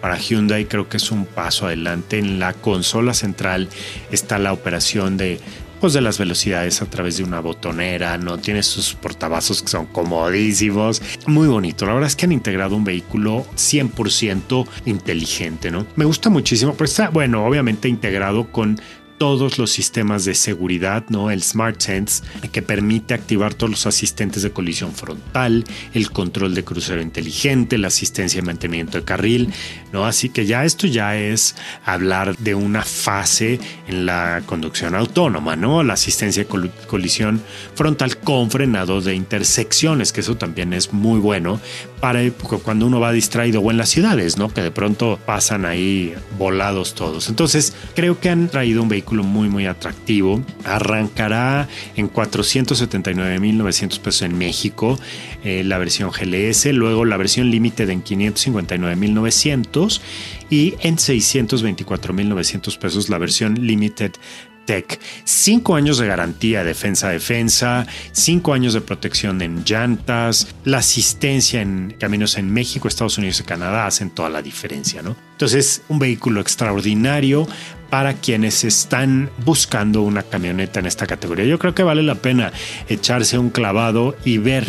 [0.01, 2.19] para Hyundai creo que es un paso adelante.
[2.19, 3.69] En la consola central
[4.11, 5.39] está la operación de
[5.79, 9.85] pues de las velocidades a través de una botonera, no tiene sus portavasos que son
[9.85, 11.85] comodísimos, muy bonito.
[11.85, 15.85] La verdad es que han integrado un vehículo 100% inteligente, ¿no?
[15.95, 18.79] Me gusta muchísimo, pero está, bueno, obviamente integrado con
[19.17, 21.31] todos los sistemas de seguridad, ¿no?
[21.31, 26.63] El Smart Sense, que permite activar todos los asistentes de colisión frontal, el control de
[26.63, 29.53] crucero inteligente, la asistencia de mantenimiento de carril,
[29.91, 30.05] ¿no?
[30.05, 35.83] Así que ya esto ya es hablar de una fase en la conducción autónoma, ¿no?
[35.83, 37.41] La asistencia de col colisión
[37.75, 41.59] frontal con frenado de intersecciones, que eso también es muy bueno
[41.99, 42.21] para
[42.63, 44.49] cuando uno va distraído o en las ciudades, ¿no?
[44.49, 47.29] Que de pronto pasan ahí volados todos.
[47.29, 50.41] Entonces, creo que han traído un vehículo muy muy atractivo.
[50.63, 54.99] Arrancará en 479.900 pesos en México
[55.43, 60.01] eh, la versión GLS, luego la versión Limited en 559.900
[60.49, 64.13] y en 624.900 pesos la versión Limited
[64.67, 64.99] Tech.
[65.23, 72.37] Cinco años de garantía defensa-defensa, cinco años de protección en llantas, la asistencia en caminos
[72.37, 75.15] en México, Estados Unidos y Canadá hacen toda la diferencia, ¿no?
[75.31, 77.47] Entonces, un vehículo extraordinario
[77.89, 81.45] para quienes están buscando una camioneta en esta categoría.
[81.45, 82.51] Yo creo que vale la pena
[82.89, 84.65] echarse un clavado y ver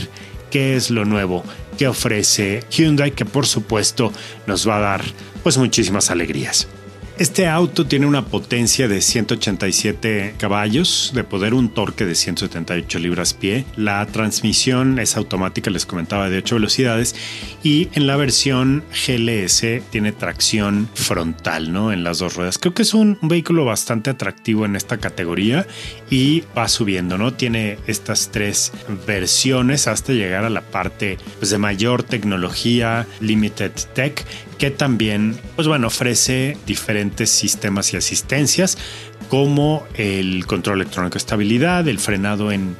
[0.51, 1.43] qué es lo nuevo
[1.77, 4.13] que ofrece Hyundai, que por supuesto
[4.47, 5.05] nos va a dar
[5.43, 6.69] pues muchísimas alegrías.
[7.19, 13.35] Este auto tiene una potencia de 187 caballos, de poder un torque de 178 libras
[13.35, 13.65] pie.
[13.75, 17.17] La transmisión es automática, les comentaba, de 8 velocidades.
[17.65, 21.93] Y en la versión GLS tiene tracción frontal, ¿no?
[21.93, 22.57] En las dos ruedas.
[22.57, 25.67] Creo que es un, un vehículo bastante atractivo en esta categoría
[26.11, 27.35] y va subiendo, ¿no?
[27.35, 28.71] Tiene estas tres
[29.09, 34.25] versiones hasta llegar a la parte pues, de mayor tecnología, Limited Tech,
[34.59, 38.77] que también, pues bueno, ofrece diferentes sistemas y asistencias
[39.31, 42.77] como el control electrónico de estabilidad, el frenado en,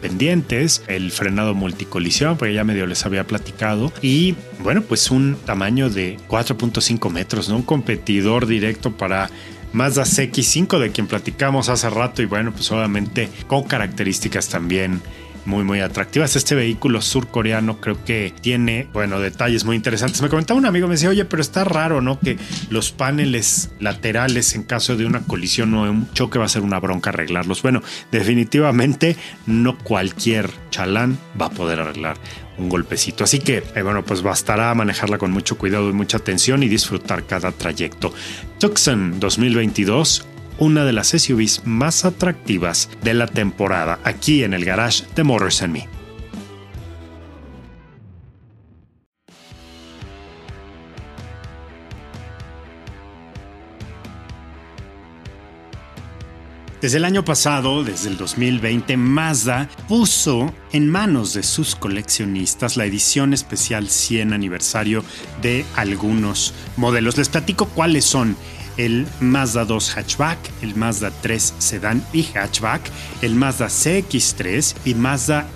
[0.00, 5.90] pendientes, el frenado multicolisión, porque ya medio les había platicado, y bueno, pues un tamaño
[5.90, 7.56] de 4.5 metros, ¿no?
[7.56, 9.30] Un competidor directo para
[9.72, 15.02] Mazda CX5 de quien platicamos hace rato y bueno, pues obviamente con características también
[15.46, 16.36] muy, muy atractivas.
[16.36, 20.20] Este vehículo surcoreano creo que tiene, bueno, detalles muy interesantes.
[20.22, 22.18] Me comentaba un amigo, me decía, oye, pero está raro, ¿no?
[22.20, 22.38] Que
[22.70, 26.80] los paneles laterales en caso de una colisión o un choque va a ser una
[26.80, 27.62] bronca arreglarlos.
[27.62, 29.16] Bueno, definitivamente
[29.46, 32.16] no cualquier chalán va a poder arreglar
[32.58, 33.24] un golpecito.
[33.24, 37.26] Así que, eh, bueno, pues bastará manejarla con mucho cuidado y mucha atención y disfrutar
[37.26, 38.12] cada trayecto.
[38.58, 40.26] Tucson 2022
[40.58, 45.62] una de las SUVs más atractivas de la temporada aquí en el garage de Motors
[45.62, 45.96] and Me.
[56.86, 62.84] Desde el año pasado, desde el 2020, Mazda puso en manos de sus coleccionistas la
[62.84, 65.02] edición especial 100 aniversario
[65.40, 67.16] de algunos modelos.
[67.16, 68.36] Les platico cuáles son
[68.76, 72.82] el Mazda 2 hatchback, el Mazda 3 sedán y hatchback,
[73.22, 75.48] el Mazda CX3 y Mazda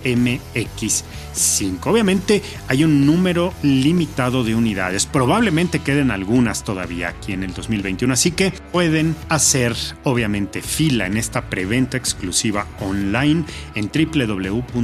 [1.35, 1.87] MX5.
[1.87, 8.12] Obviamente hay un número limitado de unidades, probablemente queden algunas todavía aquí en el 2021,
[8.12, 9.74] así que pueden hacer
[10.05, 14.81] obviamente fila en esta preventa exclusiva online en www.mazda.mx.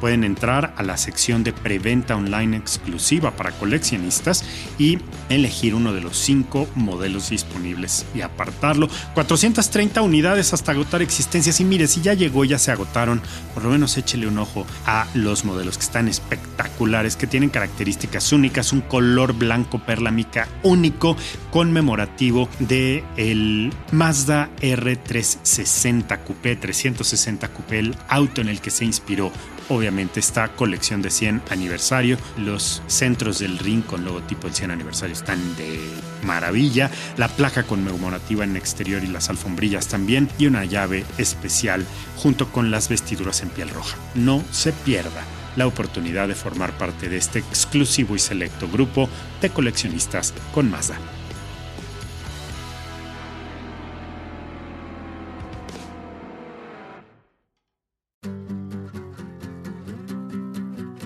[0.00, 4.44] Pueden entrar a la sección de preventa online exclusiva para coleccionistas
[4.78, 8.88] y elegir uno de los cinco modelos disponibles y apartarlo.
[9.14, 11.60] 430 unidades hasta agotar existencias.
[11.60, 13.20] Y mire, si ya llegó, ya se agotaron,
[13.54, 18.32] por lo menos échele un ojo a los modelos que están espectaculares, que tienen características
[18.32, 21.16] únicas, un color blanco perla mica único,
[21.50, 29.32] conmemorativo de el Mazda R360 Coupé, 360 Coupé, el auto en el que se inspiró
[29.68, 32.18] obviamente esta colección de 100 aniversario.
[32.36, 35.78] Los centros del ring con logotipo del 100 aniversario están de
[36.22, 36.90] maravilla.
[37.16, 40.28] La placa conmemorativa en exterior y las alfombrillas también.
[40.38, 41.84] Y una llave especial
[42.16, 43.96] junto con las vestiduras en piel roja.
[44.14, 45.24] No se pierda
[45.56, 49.08] la oportunidad de formar parte de este exclusivo y selecto grupo
[49.40, 50.98] de coleccionistas con Mazda.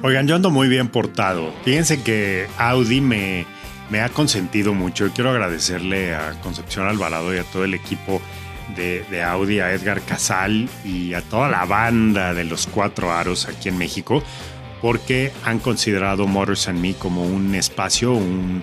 [0.05, 1.55] Oigan, yo ando muy bien portado.
[1.65, 3.47] Fíjense que Audi me,
[3.89, 5.09] me ha consentido mucho.
[5.15, 8.21] Quiero agradecerle a Concepción Alvarado y a todo el equipo
[8.75, 13.47] de, de, Audi, a Edgar Casal y a toda la banda de los cuatro aros
[13.47, 14.25] aquí en México,
[14.81, 18.61] porque han considerado Motors and Me como un espacio, un,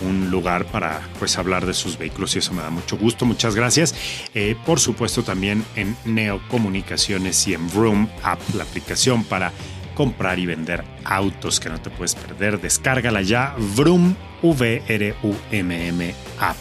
[0.00, 3.26] un lugar para pues hablar de sus vehículos y eso me da mucho gusto.
[3.26, 3.94] Muchas gracias.
[4.32, 9.52] Eh, por supuesto también en Neo Comunicaciones y en Vroom App, la aplicación para
[9.98, 12.60] comprar y vender autos que no te puedes perder.
[12.60, 16.56] Descárgala ya, Vroom, V-R-U-M-M App.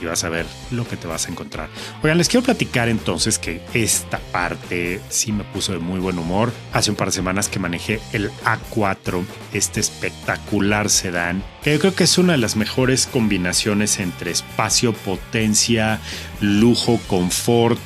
[0.00, 1.68] Y vas a ver lo que te vas a encontrar.
[2.00, 6.52] Oigan, les quiero platicar entonces que esta parte sí me puso de muy buen humor.
[6.72, 11.94] Hace un par de semanas que manejé el A4, este espectacular sedán, que yo creo
[11.96, 15.98] que es una de las mejores combinaciones entre espacio, potencia,
[16.40, 17.80] lujo, confort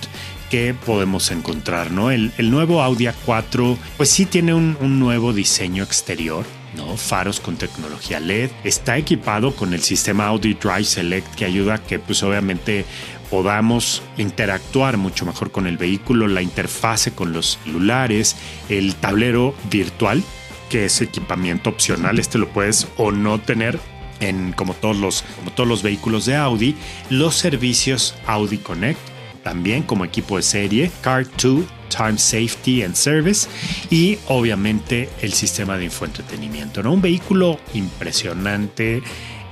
[0.85, 2.11] podemos encontrar, ¿no?
[2.11, 6.45] El, nuevo Audi A4, pues sí tiene un, un nuevo diseño exterior.
[6.77, 6.97] ¿no?
[6.97, 8.51] Faros con tecnología LED.
[8.65, 12.85] Está equipado con el sistema Audi Drive Select que ayuda a que pues obviamente
[13.31, 18.35] podamos interactuar mucho mejor con el vehículo, la interfase con los celulares,
[18.69, 20.25] el tablero virtual
[20.69, 23.79] que es equipamiento opcional, este lo puedes o no tener
[24.19, 26.75] en como todos los como todos los vehículos de Audi,
[27.09, 29.14] los servicios Audi Connect
[29.45, 31.65] también como equipo de serie, Car 2,
[31.97, 33.47] Time Safety and Service
[33.91, 36.83] y obviamente el sistema de infoentretenimiento.
[36.83, 36.93] ¿no?
[36.93, 39.03] Un vehículo impresionante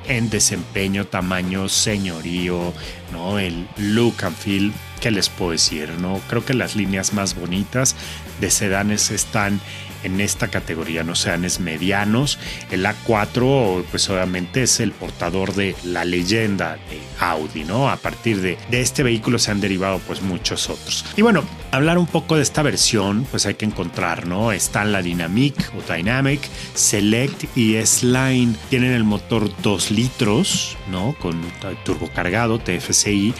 [0.08, 2.72] en desempeño, tamaño, señorío,
[3.12, 3.38] ¿no?
[3.38, 4.72] el look and feel.
[5.00, 5.90] ¿Qué les puedo decir?
[6.00, 6.20] ¿no?
[6.28, 7.94] Creo que las líneas más bonitas
[8.40, 9.60] de sedanes están
[10.02, 12.38] en esta categoría, no sedanes medianos.
[12.70, 17.90] El A4, pues obviamente es el portador de la leyenda de Audi, ¿no?
[17.90, 21.04] A partir de, de este vehículo se han derivado pues muchos otros.
[21.16, 24.52] Y bueno, hablar un poco de esta versión, pues hay que encontrar, ¿no?
[24.52, 26.40] Están la Dynamic o Dynamic,
[26.74, 28.54] Select y S-Line.
[28.70, 31.14] Tienen el motor 2 litros, ¿no?
[31.18, 31.40] Con
[31.84, 33.34] turbo cargado, TFCI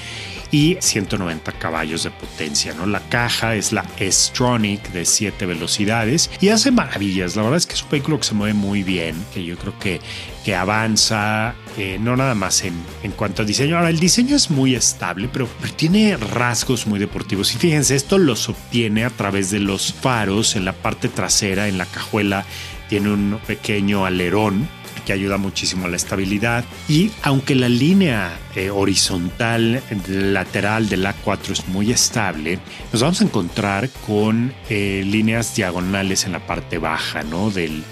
[0.52, 2.74] y 190 caballos de potencia.
[2.74, 2.86] ¿no?
[2.86, 7.34] La caja es la S-Tronic de 7 velocidades y hace maravillas.
[7.34, 9.76] La verdad es que es un vehículo que se mueve muy bien, que yo creo
[9.80, 10.00] que,
[10.44, 13.76] que avanza, eh, no nada más en, en cuanto al diseño.
[13.76, 17.54] Ahora, el diseño es muy estable, pero, pero tiene rasgos muy deportivos.
[17.54, 21.78] Y fíjense, esto los obtiene a través de los faros en la parte trasera, en
[21.78, 22.44] la cajuela,
[22.90, 24.68] tiene un pequeño alerón
[25.04, 26.64] que ayuda muchísimo a la estabilidad.
[26.88, 32.58] Y aunque la línea eh, horizontal lateral del A4 es muy estable,
[32.92, 37.50] nos vamos a encontrar con eh, líneas diagonales en la parte baja ¿no?
[37.50, 37.82] del,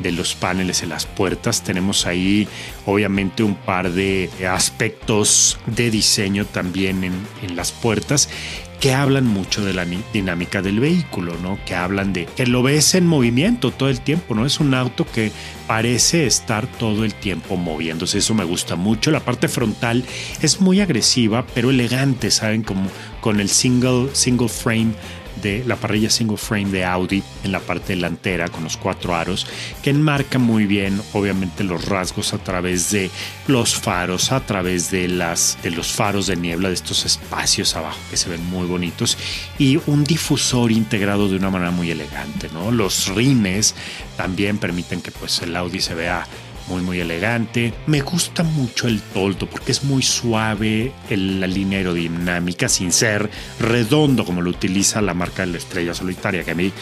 [0.00, 1.62] de los paneles en las puertas.
[1.62, 2.48] Tenemos ahí
[2.86, 8.28] obviamente un par de aspectos de diseño también en, en las puertas
[8.80, 11.58] que hablan mucho de la dinámica del vehículo, ¿no?
[11.66, 14.46] Que hablan de que lo ves en movimiento todo el tiempo, ¿no?
[14.46, 15.32] Es un auto que
[15.66, 19.10] parece estar todo el tiempo moviéndose, eso me gusta mucho.
[19.10, 20.04] La parte frontal
[20.40, 22.62] es muy agresiva, pero elegante, ¿saben?
[22.62, 22.88] Como
[23.20, 24.94] con el single, single frame
[25.42, 29.46] de la parrilla single frame de Audi en la parte delantera con los cuatro aros
[29.82, 33.10] que enmarca muy bien obviamente los rasgos a través de
[33.46, 37.98] los faros, a través de, las, de los faros de niebla, de estos espacios abajo
[38.10, 39.16] que se ven muy bonitos
[39.58, 42.48] y un difusor integrado de una manera muy elegante.
[42.52, 42.70] ¿no?
[42.70, 43.74] Los rines
[44.16, 46.26] también permiten que pues, el Audi se vea
[46.70, 47.74] muy muy elegante.
[47.86, 53.28] Me gusta mucho el tolto porque es muy suave en la línea aerodinámica sin ser
[53.58, 56.72] redondo como lo utiliza la marca de la estrella solitaria que a mí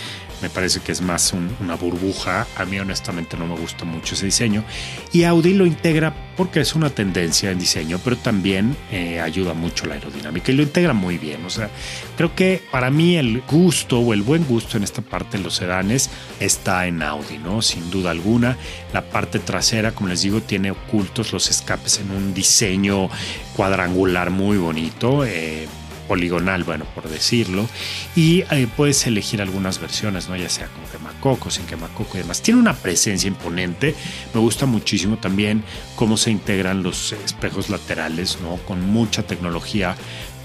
[0.43, 2.47] me parece que es más una burbuja.
[2.57, 4.65] A mí honestamente no me gusta mucho ese diseño.
[5.13, 9.87] Y Audi lo integra porque es una tendencia en diseño, pero también eh, ayuda mucho
[9.87, 11.45] la aerodinámica y lo integra muy bien.
[11.45, 11.69] O sea,
[12.17, 15.57] creo que para mí el gusto o el buen gusto en esta parte de los
[15.57, 17.61] sedanes está en Audi, ¿no?
[17.63, 18.57] Sin duda alguna.
[18.93, 23.11] La parte trasera, como les digo, tiene ocultos los escapes en un diseño
[23.57, 25.25] cuadrangular muy bonito.
[25.25, 25.67] Eh,
[26.09, 27.69] poligonal, bueno, por decirlo,
[28.17, 30.37] y eh, puedes elegir algunas versiones, ¿no?
[30.37, 32.43] Ya sea con quemacoco, sin quemacoco y demás.
[32.43, 33.95] Tiene una presencia imponente,
[34.35, 35.63] me gusta muchísimo también
[35.95, 38.57] cómo se integran los espejos laterales, ¿no?
[38.67, 39.95] Con mucha tecnología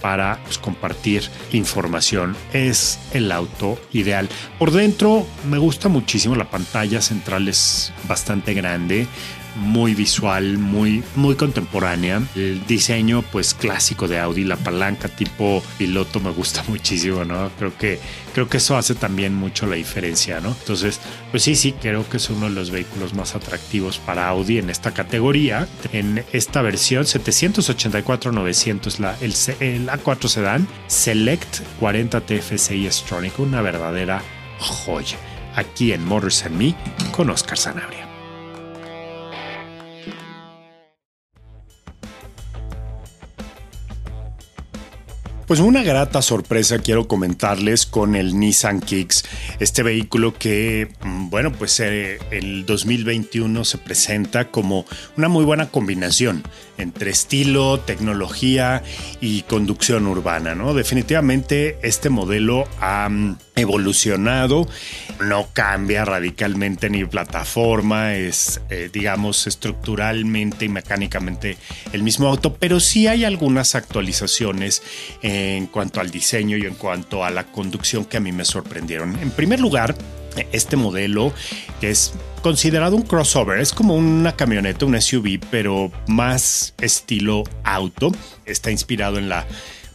[0.03, 2.35] para pues, compartir información.
[2.51, 4.27] Es el auto ideal.
[4.59, 9.07] Por dentro me gusta muchísimo la pantalla central es bastante grande
[9.55, 12.21] muy visual, muy, muy contemporánea.
[12.35, 17.51] El diseño, pues clásico de Audi, la palanca tipo piloto me gusta muchísimo, ¿no?
[17.57, 17.99] Creo que,
[18.33, 20.49] creo que eso hace también mucho la diferencia, ¿no?
[20.49, 20.99] Entonces,
[21.31, 24.69] pues sí, sí, creo que es uno de los vehículos más atractivos para Audi en
[24.69, 25.67] esta categoría.
[25.91, 34.21] En esta versión 784-900, la, el, el A4 Sedan Select 40 TFSI Stronic, una verdadera
[34.59, 35.17] joya.
[35.55, 36.75] Aquí en Motors and Me
[37.11, 38.02] con Oscar Sanabria.
[45.47, 49.25] Pues una grata sorpresa quiero comentarles con el Nissan Kicks,
[49.59, 54.85] este vehículo que, mm, bueno, pues eh, el 2021 se presenta como
[55.17, 56.43] una muy buena combinación
[56.77, 58.83] entre estilo, tecnología
[59.21, 60.73] y conducción urbana, ¿no?
[60.73, 64.67] Definitivamente este modelo ha mm, evolucionado,
[65.21, 71.57] no cambia radicalmente ni plataforma, es eh, digamos estructuralmente y mecánicamente
[71.91, 74.81] el mismo auto, pero sí hay algunas actualizaciones
[75.21, 79.17] en cuanto al diseño y en cuanto a la conducción que a mí me sorprendieron.
[79.19, 79.95] En primer lugar,
[80.51, 81.33] este modelo
[81.79, 88.11] que es considerado un crossover, es como una camioneta, un SUV, pero más estilo auto,
[88.45, 89.47] está inspirado en la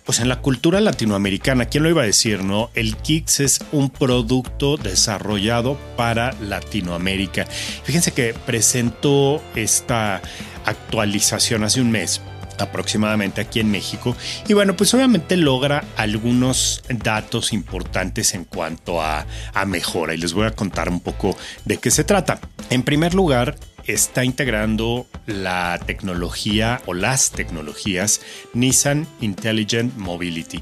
[0.09, 2.70] pues en la cultura latinoamericana, ¿quién lo iba a decir, no?
[2.72, 7.45] El Kicks es un producto desarrollado para Latinoamérica.
[7.84, 10.22] Fíjense que presentó esta
[10.64, 12.22] actualización hace un mes
[12.59, 14.16] aproximadamente aquí en México.
[14.46, 20.32] Y bueno, pues obviamente logra algunos datos importantes en cuanto a, a, mejora y les
[20.32, 22.40] voy a contar un poco de qué se trata.
[22.70, 23.56] En primer lugar,
[23.86, 28.20] está integrando la tecnología o las tecnologías
[28.52, 30.61] Nissan Intelligent Mobility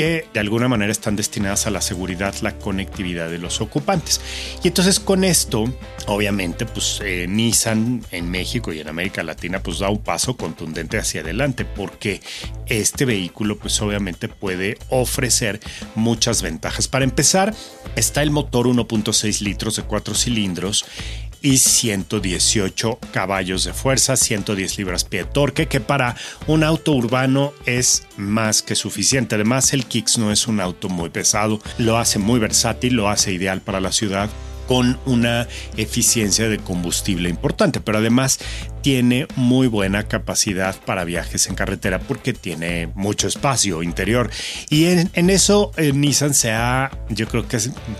[0.00, 4.18] que de alguna manera están destinadas a la seguridad, la conectividad de los ocupantes.
[4.64, 5.64] Y entonces con esto,
[6.06, 10.96] obviamente, pues eh, Nissan en México y en América Latina pues da un paso contundente
[10.96, 12.22] hacia adelante porque
[12.64, 15.60] este vehículo pues obviamente puede ofrecer
[15.94, 16.88] muchas ventajas.
[16.88, 17.54] Para empezar,
[17.94, 20.86] está el motor 1.6 litros de 4 cilindros
[21.42, 26.16] y 118 caballos de fuerza, 110 libras pie de torque, que para
[26.46, 29.34] un auto urbano es más que suficiente.
[29.34, 33.32] Además, el Kicks no es un auto muy pesado, lo hace muy versátil, lo hace
[33.32, 34.30] ideal para la ciudad
[34.70, 38.38] con una eficiencia de combustible importante, pero además
[38.82, 44.30] tiene muy buena capacidad para viajes en carretera porque tiene mucho espacio interior.
[44.68, 47.58] Y en, eso eh, Nissan se ha, yo creo que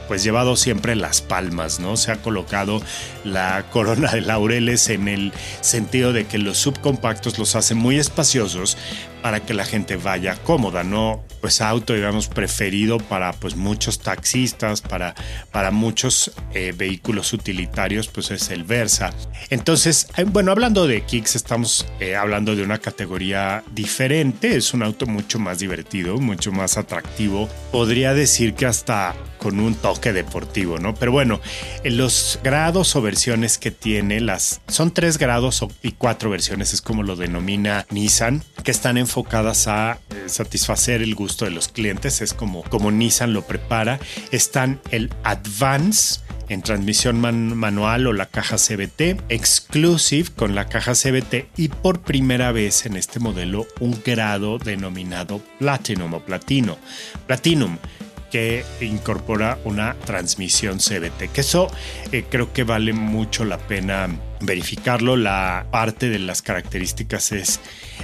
[0.08, 1.96] pues llevado siempre las palmas, ¿no?
[1.96, 2.82] Se ha colocado
[3.24, 8.76] la corona de laureles en el sentido de que los subcompactos los hacen muy espaciosos,
[9.22, 14.82] para que la gente vaya cómoda, no pues auto digamos preferido para pues muchos taxistas,
[14.82, 15.14] para,
[15.50, 19.12] para muchos eh, vehículos utilitarios pues es el Versa.
[19.48, 24.84] Entonces, eh, bueno, hablando de Kicks estamos eh, hablando de una categoría diferente, es un
[24.84, 30.78] auto mucho más divertido, mucho más atractivo, podría decir que hasta con un toque deportivo,
[30.78, 30.94] ¿no?
[30.94, 31.40] Pero bueno,
[31.82, 37.02] los grados o versiones que tiene, las son tres grados y cuatro versiones, es como
[37.02, 42.20] lo denomina Nissan, que están en enfocadas a eh, satisfacer el gusto de los clientes,
[42.20, 43.98] es como, como Nissan lo prepara.
[44.30, 51.46] Están el Advance en transmisión manual o la caja CBT, Exclusive con la caja CBT
[51.56, 56.76] y por primera vez en este modelo un grado denominado Platinum o Platino.
[57.26, 57.78] Platinum
[58.30, 61.70] que incorpora una transmisión CBT, que eso
[62.12, 64.08] eh, creo que vale mucho la pena
[64.40, 65.16] verificarlo.
[65.16, 67.60] La parte de las características es,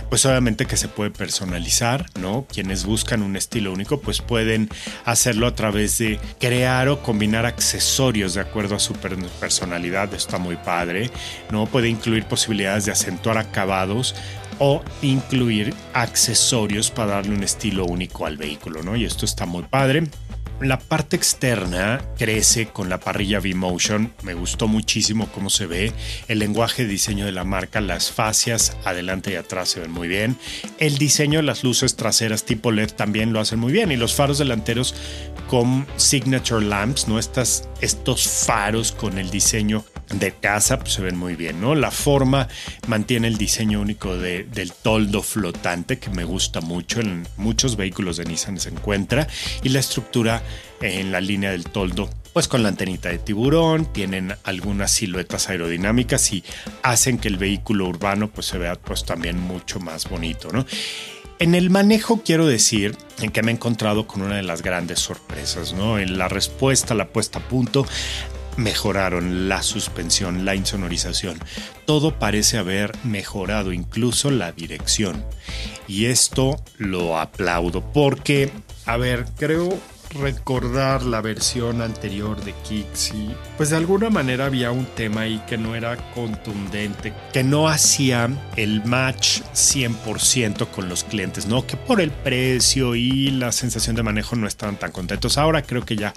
[0.09, 2.47] pues obviamente que se puede personalizar, ¿no?
[2.53, 4.69] Quienes buscan un estilo único, pues pueden
[5.05, 10.13] hacerlo a través de crear o combinar accesorios de acuerdo a su personalidad.
[10.15, 11.11] Está muy padre,
[11.51, 11.67] ¿no?
[11.67, 14.15] Puede incluir posibilidades de acentuar acabados
[14.59, 18.97] o incluir accesorios para darle un estilo único al vehículo, ¿no?
[18.97, 20.09] Y esto está muy padre.
[20.61, 24.15] La parte externa crece con la parrilla V-Motion.
[24.23, 25.93] Me gustó muchísimo cómo se ve.
[26.29, 30.09] El lenguaje de diseño de la marca, las fascias adelante y atrás se ven muy
[30.09, 30.39] bien.
[30.79, 33.93] El diseño de las luces traseras tipo LED también lo hacen muy bien.
[33.93, 34.95] Y los faros delanteros
[35.47, 37.19] con signature lamps, ¿no?
[37.19, 39.85] Estas, estos faros con el diseño
[40.15, 41.75] de casa pues, se ven muy bien, ¿no?
[41.75, 42.49] La forma
[42.87, 48.25] mantiene el diseño único del toldo flotante que me gusta mucho, en muchos vehículos de
[48.25, 49.27] Nissan se encuentra
[49.63, 50.43] y la estructura
[50.81, 56.35] en la línea del toldo pues con la antenita de tiburón, tienen algunas siluetas aerodinámicas
[56.35, 56.45] y
[56.83, 60.67] hacen que el vehículo urbano pues se vea pues también mucho más bonito, ¿no?
[61.39, 65.01] En el manejo quiero decir en que me he encontrado con una de las grandes
[65.01, 65.99] sorpresas, ¿no?
[65.99, 67.87] En la respuesta, la puesta a punto,
[68.57, 71.39] mejoraron la suspensión, la insonorización.
[71.85, 75.25] Todo parece haber mejorado, incluso la dirección.
[75.89, 78.51] Y esto lo aplaudo porque,
[78.85, 79.79] a ver, creo
[80.11, 85.57] recordar la versión anterior de y pues de alguna manera había un tema ahí que
[85.57, 91.67] no era contundente, que no hacía el match 100% con los clientes, ¿no?
[91.67, 95.39] Que por el precio y la sensación de manejo no estaban tan contentos.
[95.39, 96.13] Ahora creo que ya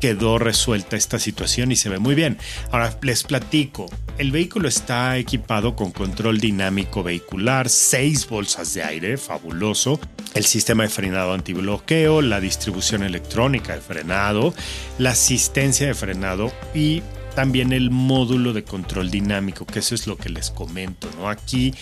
[0.00, 2.38] quedó resuelta esta situación y se ve muy bien.
[2.70, 3.86] Ahora les platico,
[4.18, 10.00] el vehículo está equipado con control dinámico vehicular, seis bolsas de aire, fabuloso,
[10.34, 14.54] el sistema de frenado antibloqueo, la distribución electrónica de frenado,
[14.98, 17.02] la asistencia de frenado y
[17.34, 21.30] también el módulo de control dinámico, que eso es lo que les comento, ¿no?
[21.30, 21.74] Aquí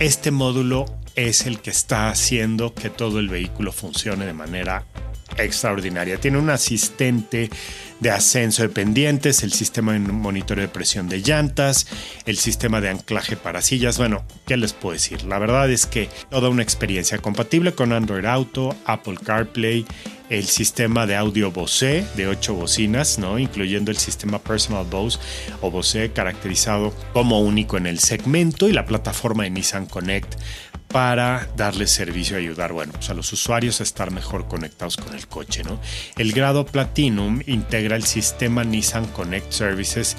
[0.00, 4.84] este módulo es el que está haciendo que todo el vehículo funcione de manera
[5.36, 6.20] extraordinaria.
[6.20, 7.50] Tiene un asistente
[8.00, 11.86] de ascenso de pendientes, el sistema de monitoreo de presión de llantas,
[12.26, 13.98] el sistema de anclaje para sillas.
[13.98, 15.24] Bueno, ¿qué les puedo decir?
[15.24, 19.84] La verdad es que toda una experiencia compatible con Android Auto, Apple CarPlay,
[20.30, 23.38] el sistema de audio Bose de 8 bocinas, ¿no?
[23.38, 25.18] incluyendo el sistema Personal Bose
[25.60, 30.34] o Bose caracterizado como único en el segmento y la plataforma de Nissan Connect
[30.88, 35.14] para darle servicio y ayudar bueno, pues a los usuarios a estar mejor conectados con
[35.14, 35.62] el coche.
[35.62, 35.78] ¿no?
[36.16, 40.16] El grado Platinum integra el sistema Nissan Connect Services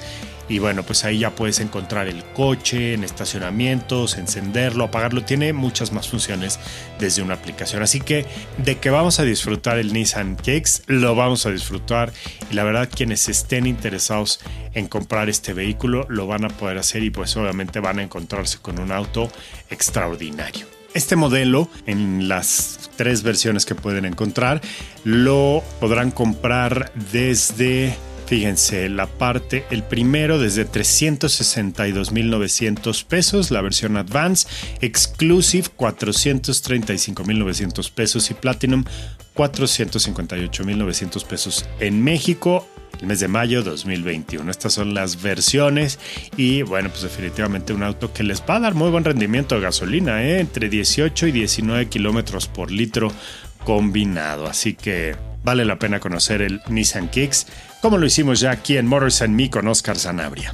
[0.50, 5.22] y bueno, pues ahí ya puedes encontrar el coche en estacionamientos, encenderlo, apagarlo.
[5.22, 6.58] Tiene muchas más funciones
[6.98, 7.84] desde una aplicación.
[7.84, 8.26] Así que
[8.58, 12.12] de que vamos a disfrutar el Nissan Kicks, lo vamos a disfrutar.
[12.50, 14.40] Y la verdad, quienes estén interesados
[14.74, 18.58] en comprar este vehículo, lo van a poder hacer y pues obviamente van a encontrarse
[18.58, 19.30] con un auto
[19.70, 20.66] extraordinario.
[20.94, 24.60] Este modelo, en las tres versiones que pueden encontrar,
[25.04, 27.94] lo podrán comprar desde
[28.30, 34.46] Fíjense, la parte, el primero desde 362.900 pesos, la versión Advance,
[34.80, 38.84] Exclusive 435.900 pesos y Platinum
[39.34, 42.68] 458.900 pesos en México
[43.00, 44.48] el mes de mayo 2021.
[44.48, 45.98] Estas son las versiones
[46.36, 49.62] y bueno, pues definitivamente un auto que les va a dar muy buen rendimiento de
[49.62, 50.38] gasolina, ¿eh?
[50.38, 53.10] entre 18 y 19 kilómetros por litro
[53.64, 54.46] combinado.
[54.46, 57.48] Así que vale la pena conocer el Nissan Kicks,
[57.80, 60.52] como lo hicimos ya aquí en Motors and Me con Oscar Zanabria.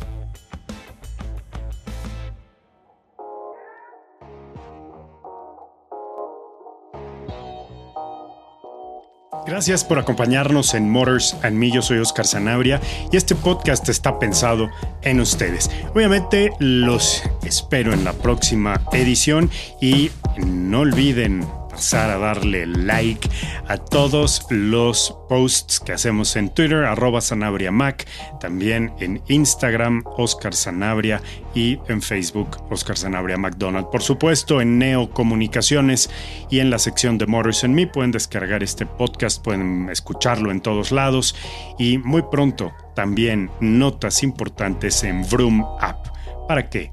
[9.46, 11.70] Gracias por acompañarnos en Motors and Me.
[11.70, 12.80] Yo soy Oscar Sanabria
[13.12, 14.68] y este podcast está pensado
[15.02, 15.70] en ustedes.
[15.94, 19.48] Obviamente los espero en la próxima edición
[19.80, 21.46] y no olviden
[21.76, 23.28] a darle like
[23.68, 28.06] a todos los posts que hacemos en Twitter, arroba Sanabria Mac,
[28.40, 31.20] también en Instagram, Oscar Sanabria
[31.54, 33.88] y en Facebook, Oscar Sanabria McDonald.
[33.90, 36.08] Por supuesto, en Neo Comunicaciones
[36.50, 40.62] y en la sección de Motors and Me pueden descargar este podcast, pueden escucharlo en
[40.62, 41.36] todos lados
[41.78, 46.06] y muy pronto también notas importantes en Vroom App
[46.48, 46.90] para que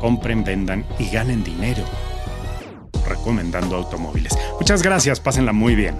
[0.00, 1.84] compren, vendan y ganen dinero
[3.06, 4.36] recomendando automóviles.
[4.58, 5.96] Muchas gracias, pásenla muy bien.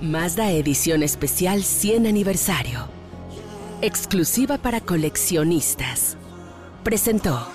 [0.00, 2.88] Mazda Edición Especial 100 Aniversario.
[3.82, 6.16] Exclusiva para coleccionistas.
[6.82, 7.46] Presentó.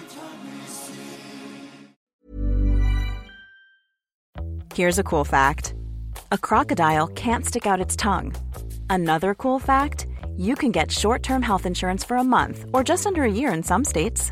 [4.76, 5.74] Here's a cool fact
[6.32, 8.34] a crocodile can't stick out its tongue.
[8.90, 10.06] Another cool fact
[10.38, 13.52] you can get short term health insurance for a month or just under a year
[13.54, 14.32] in some states.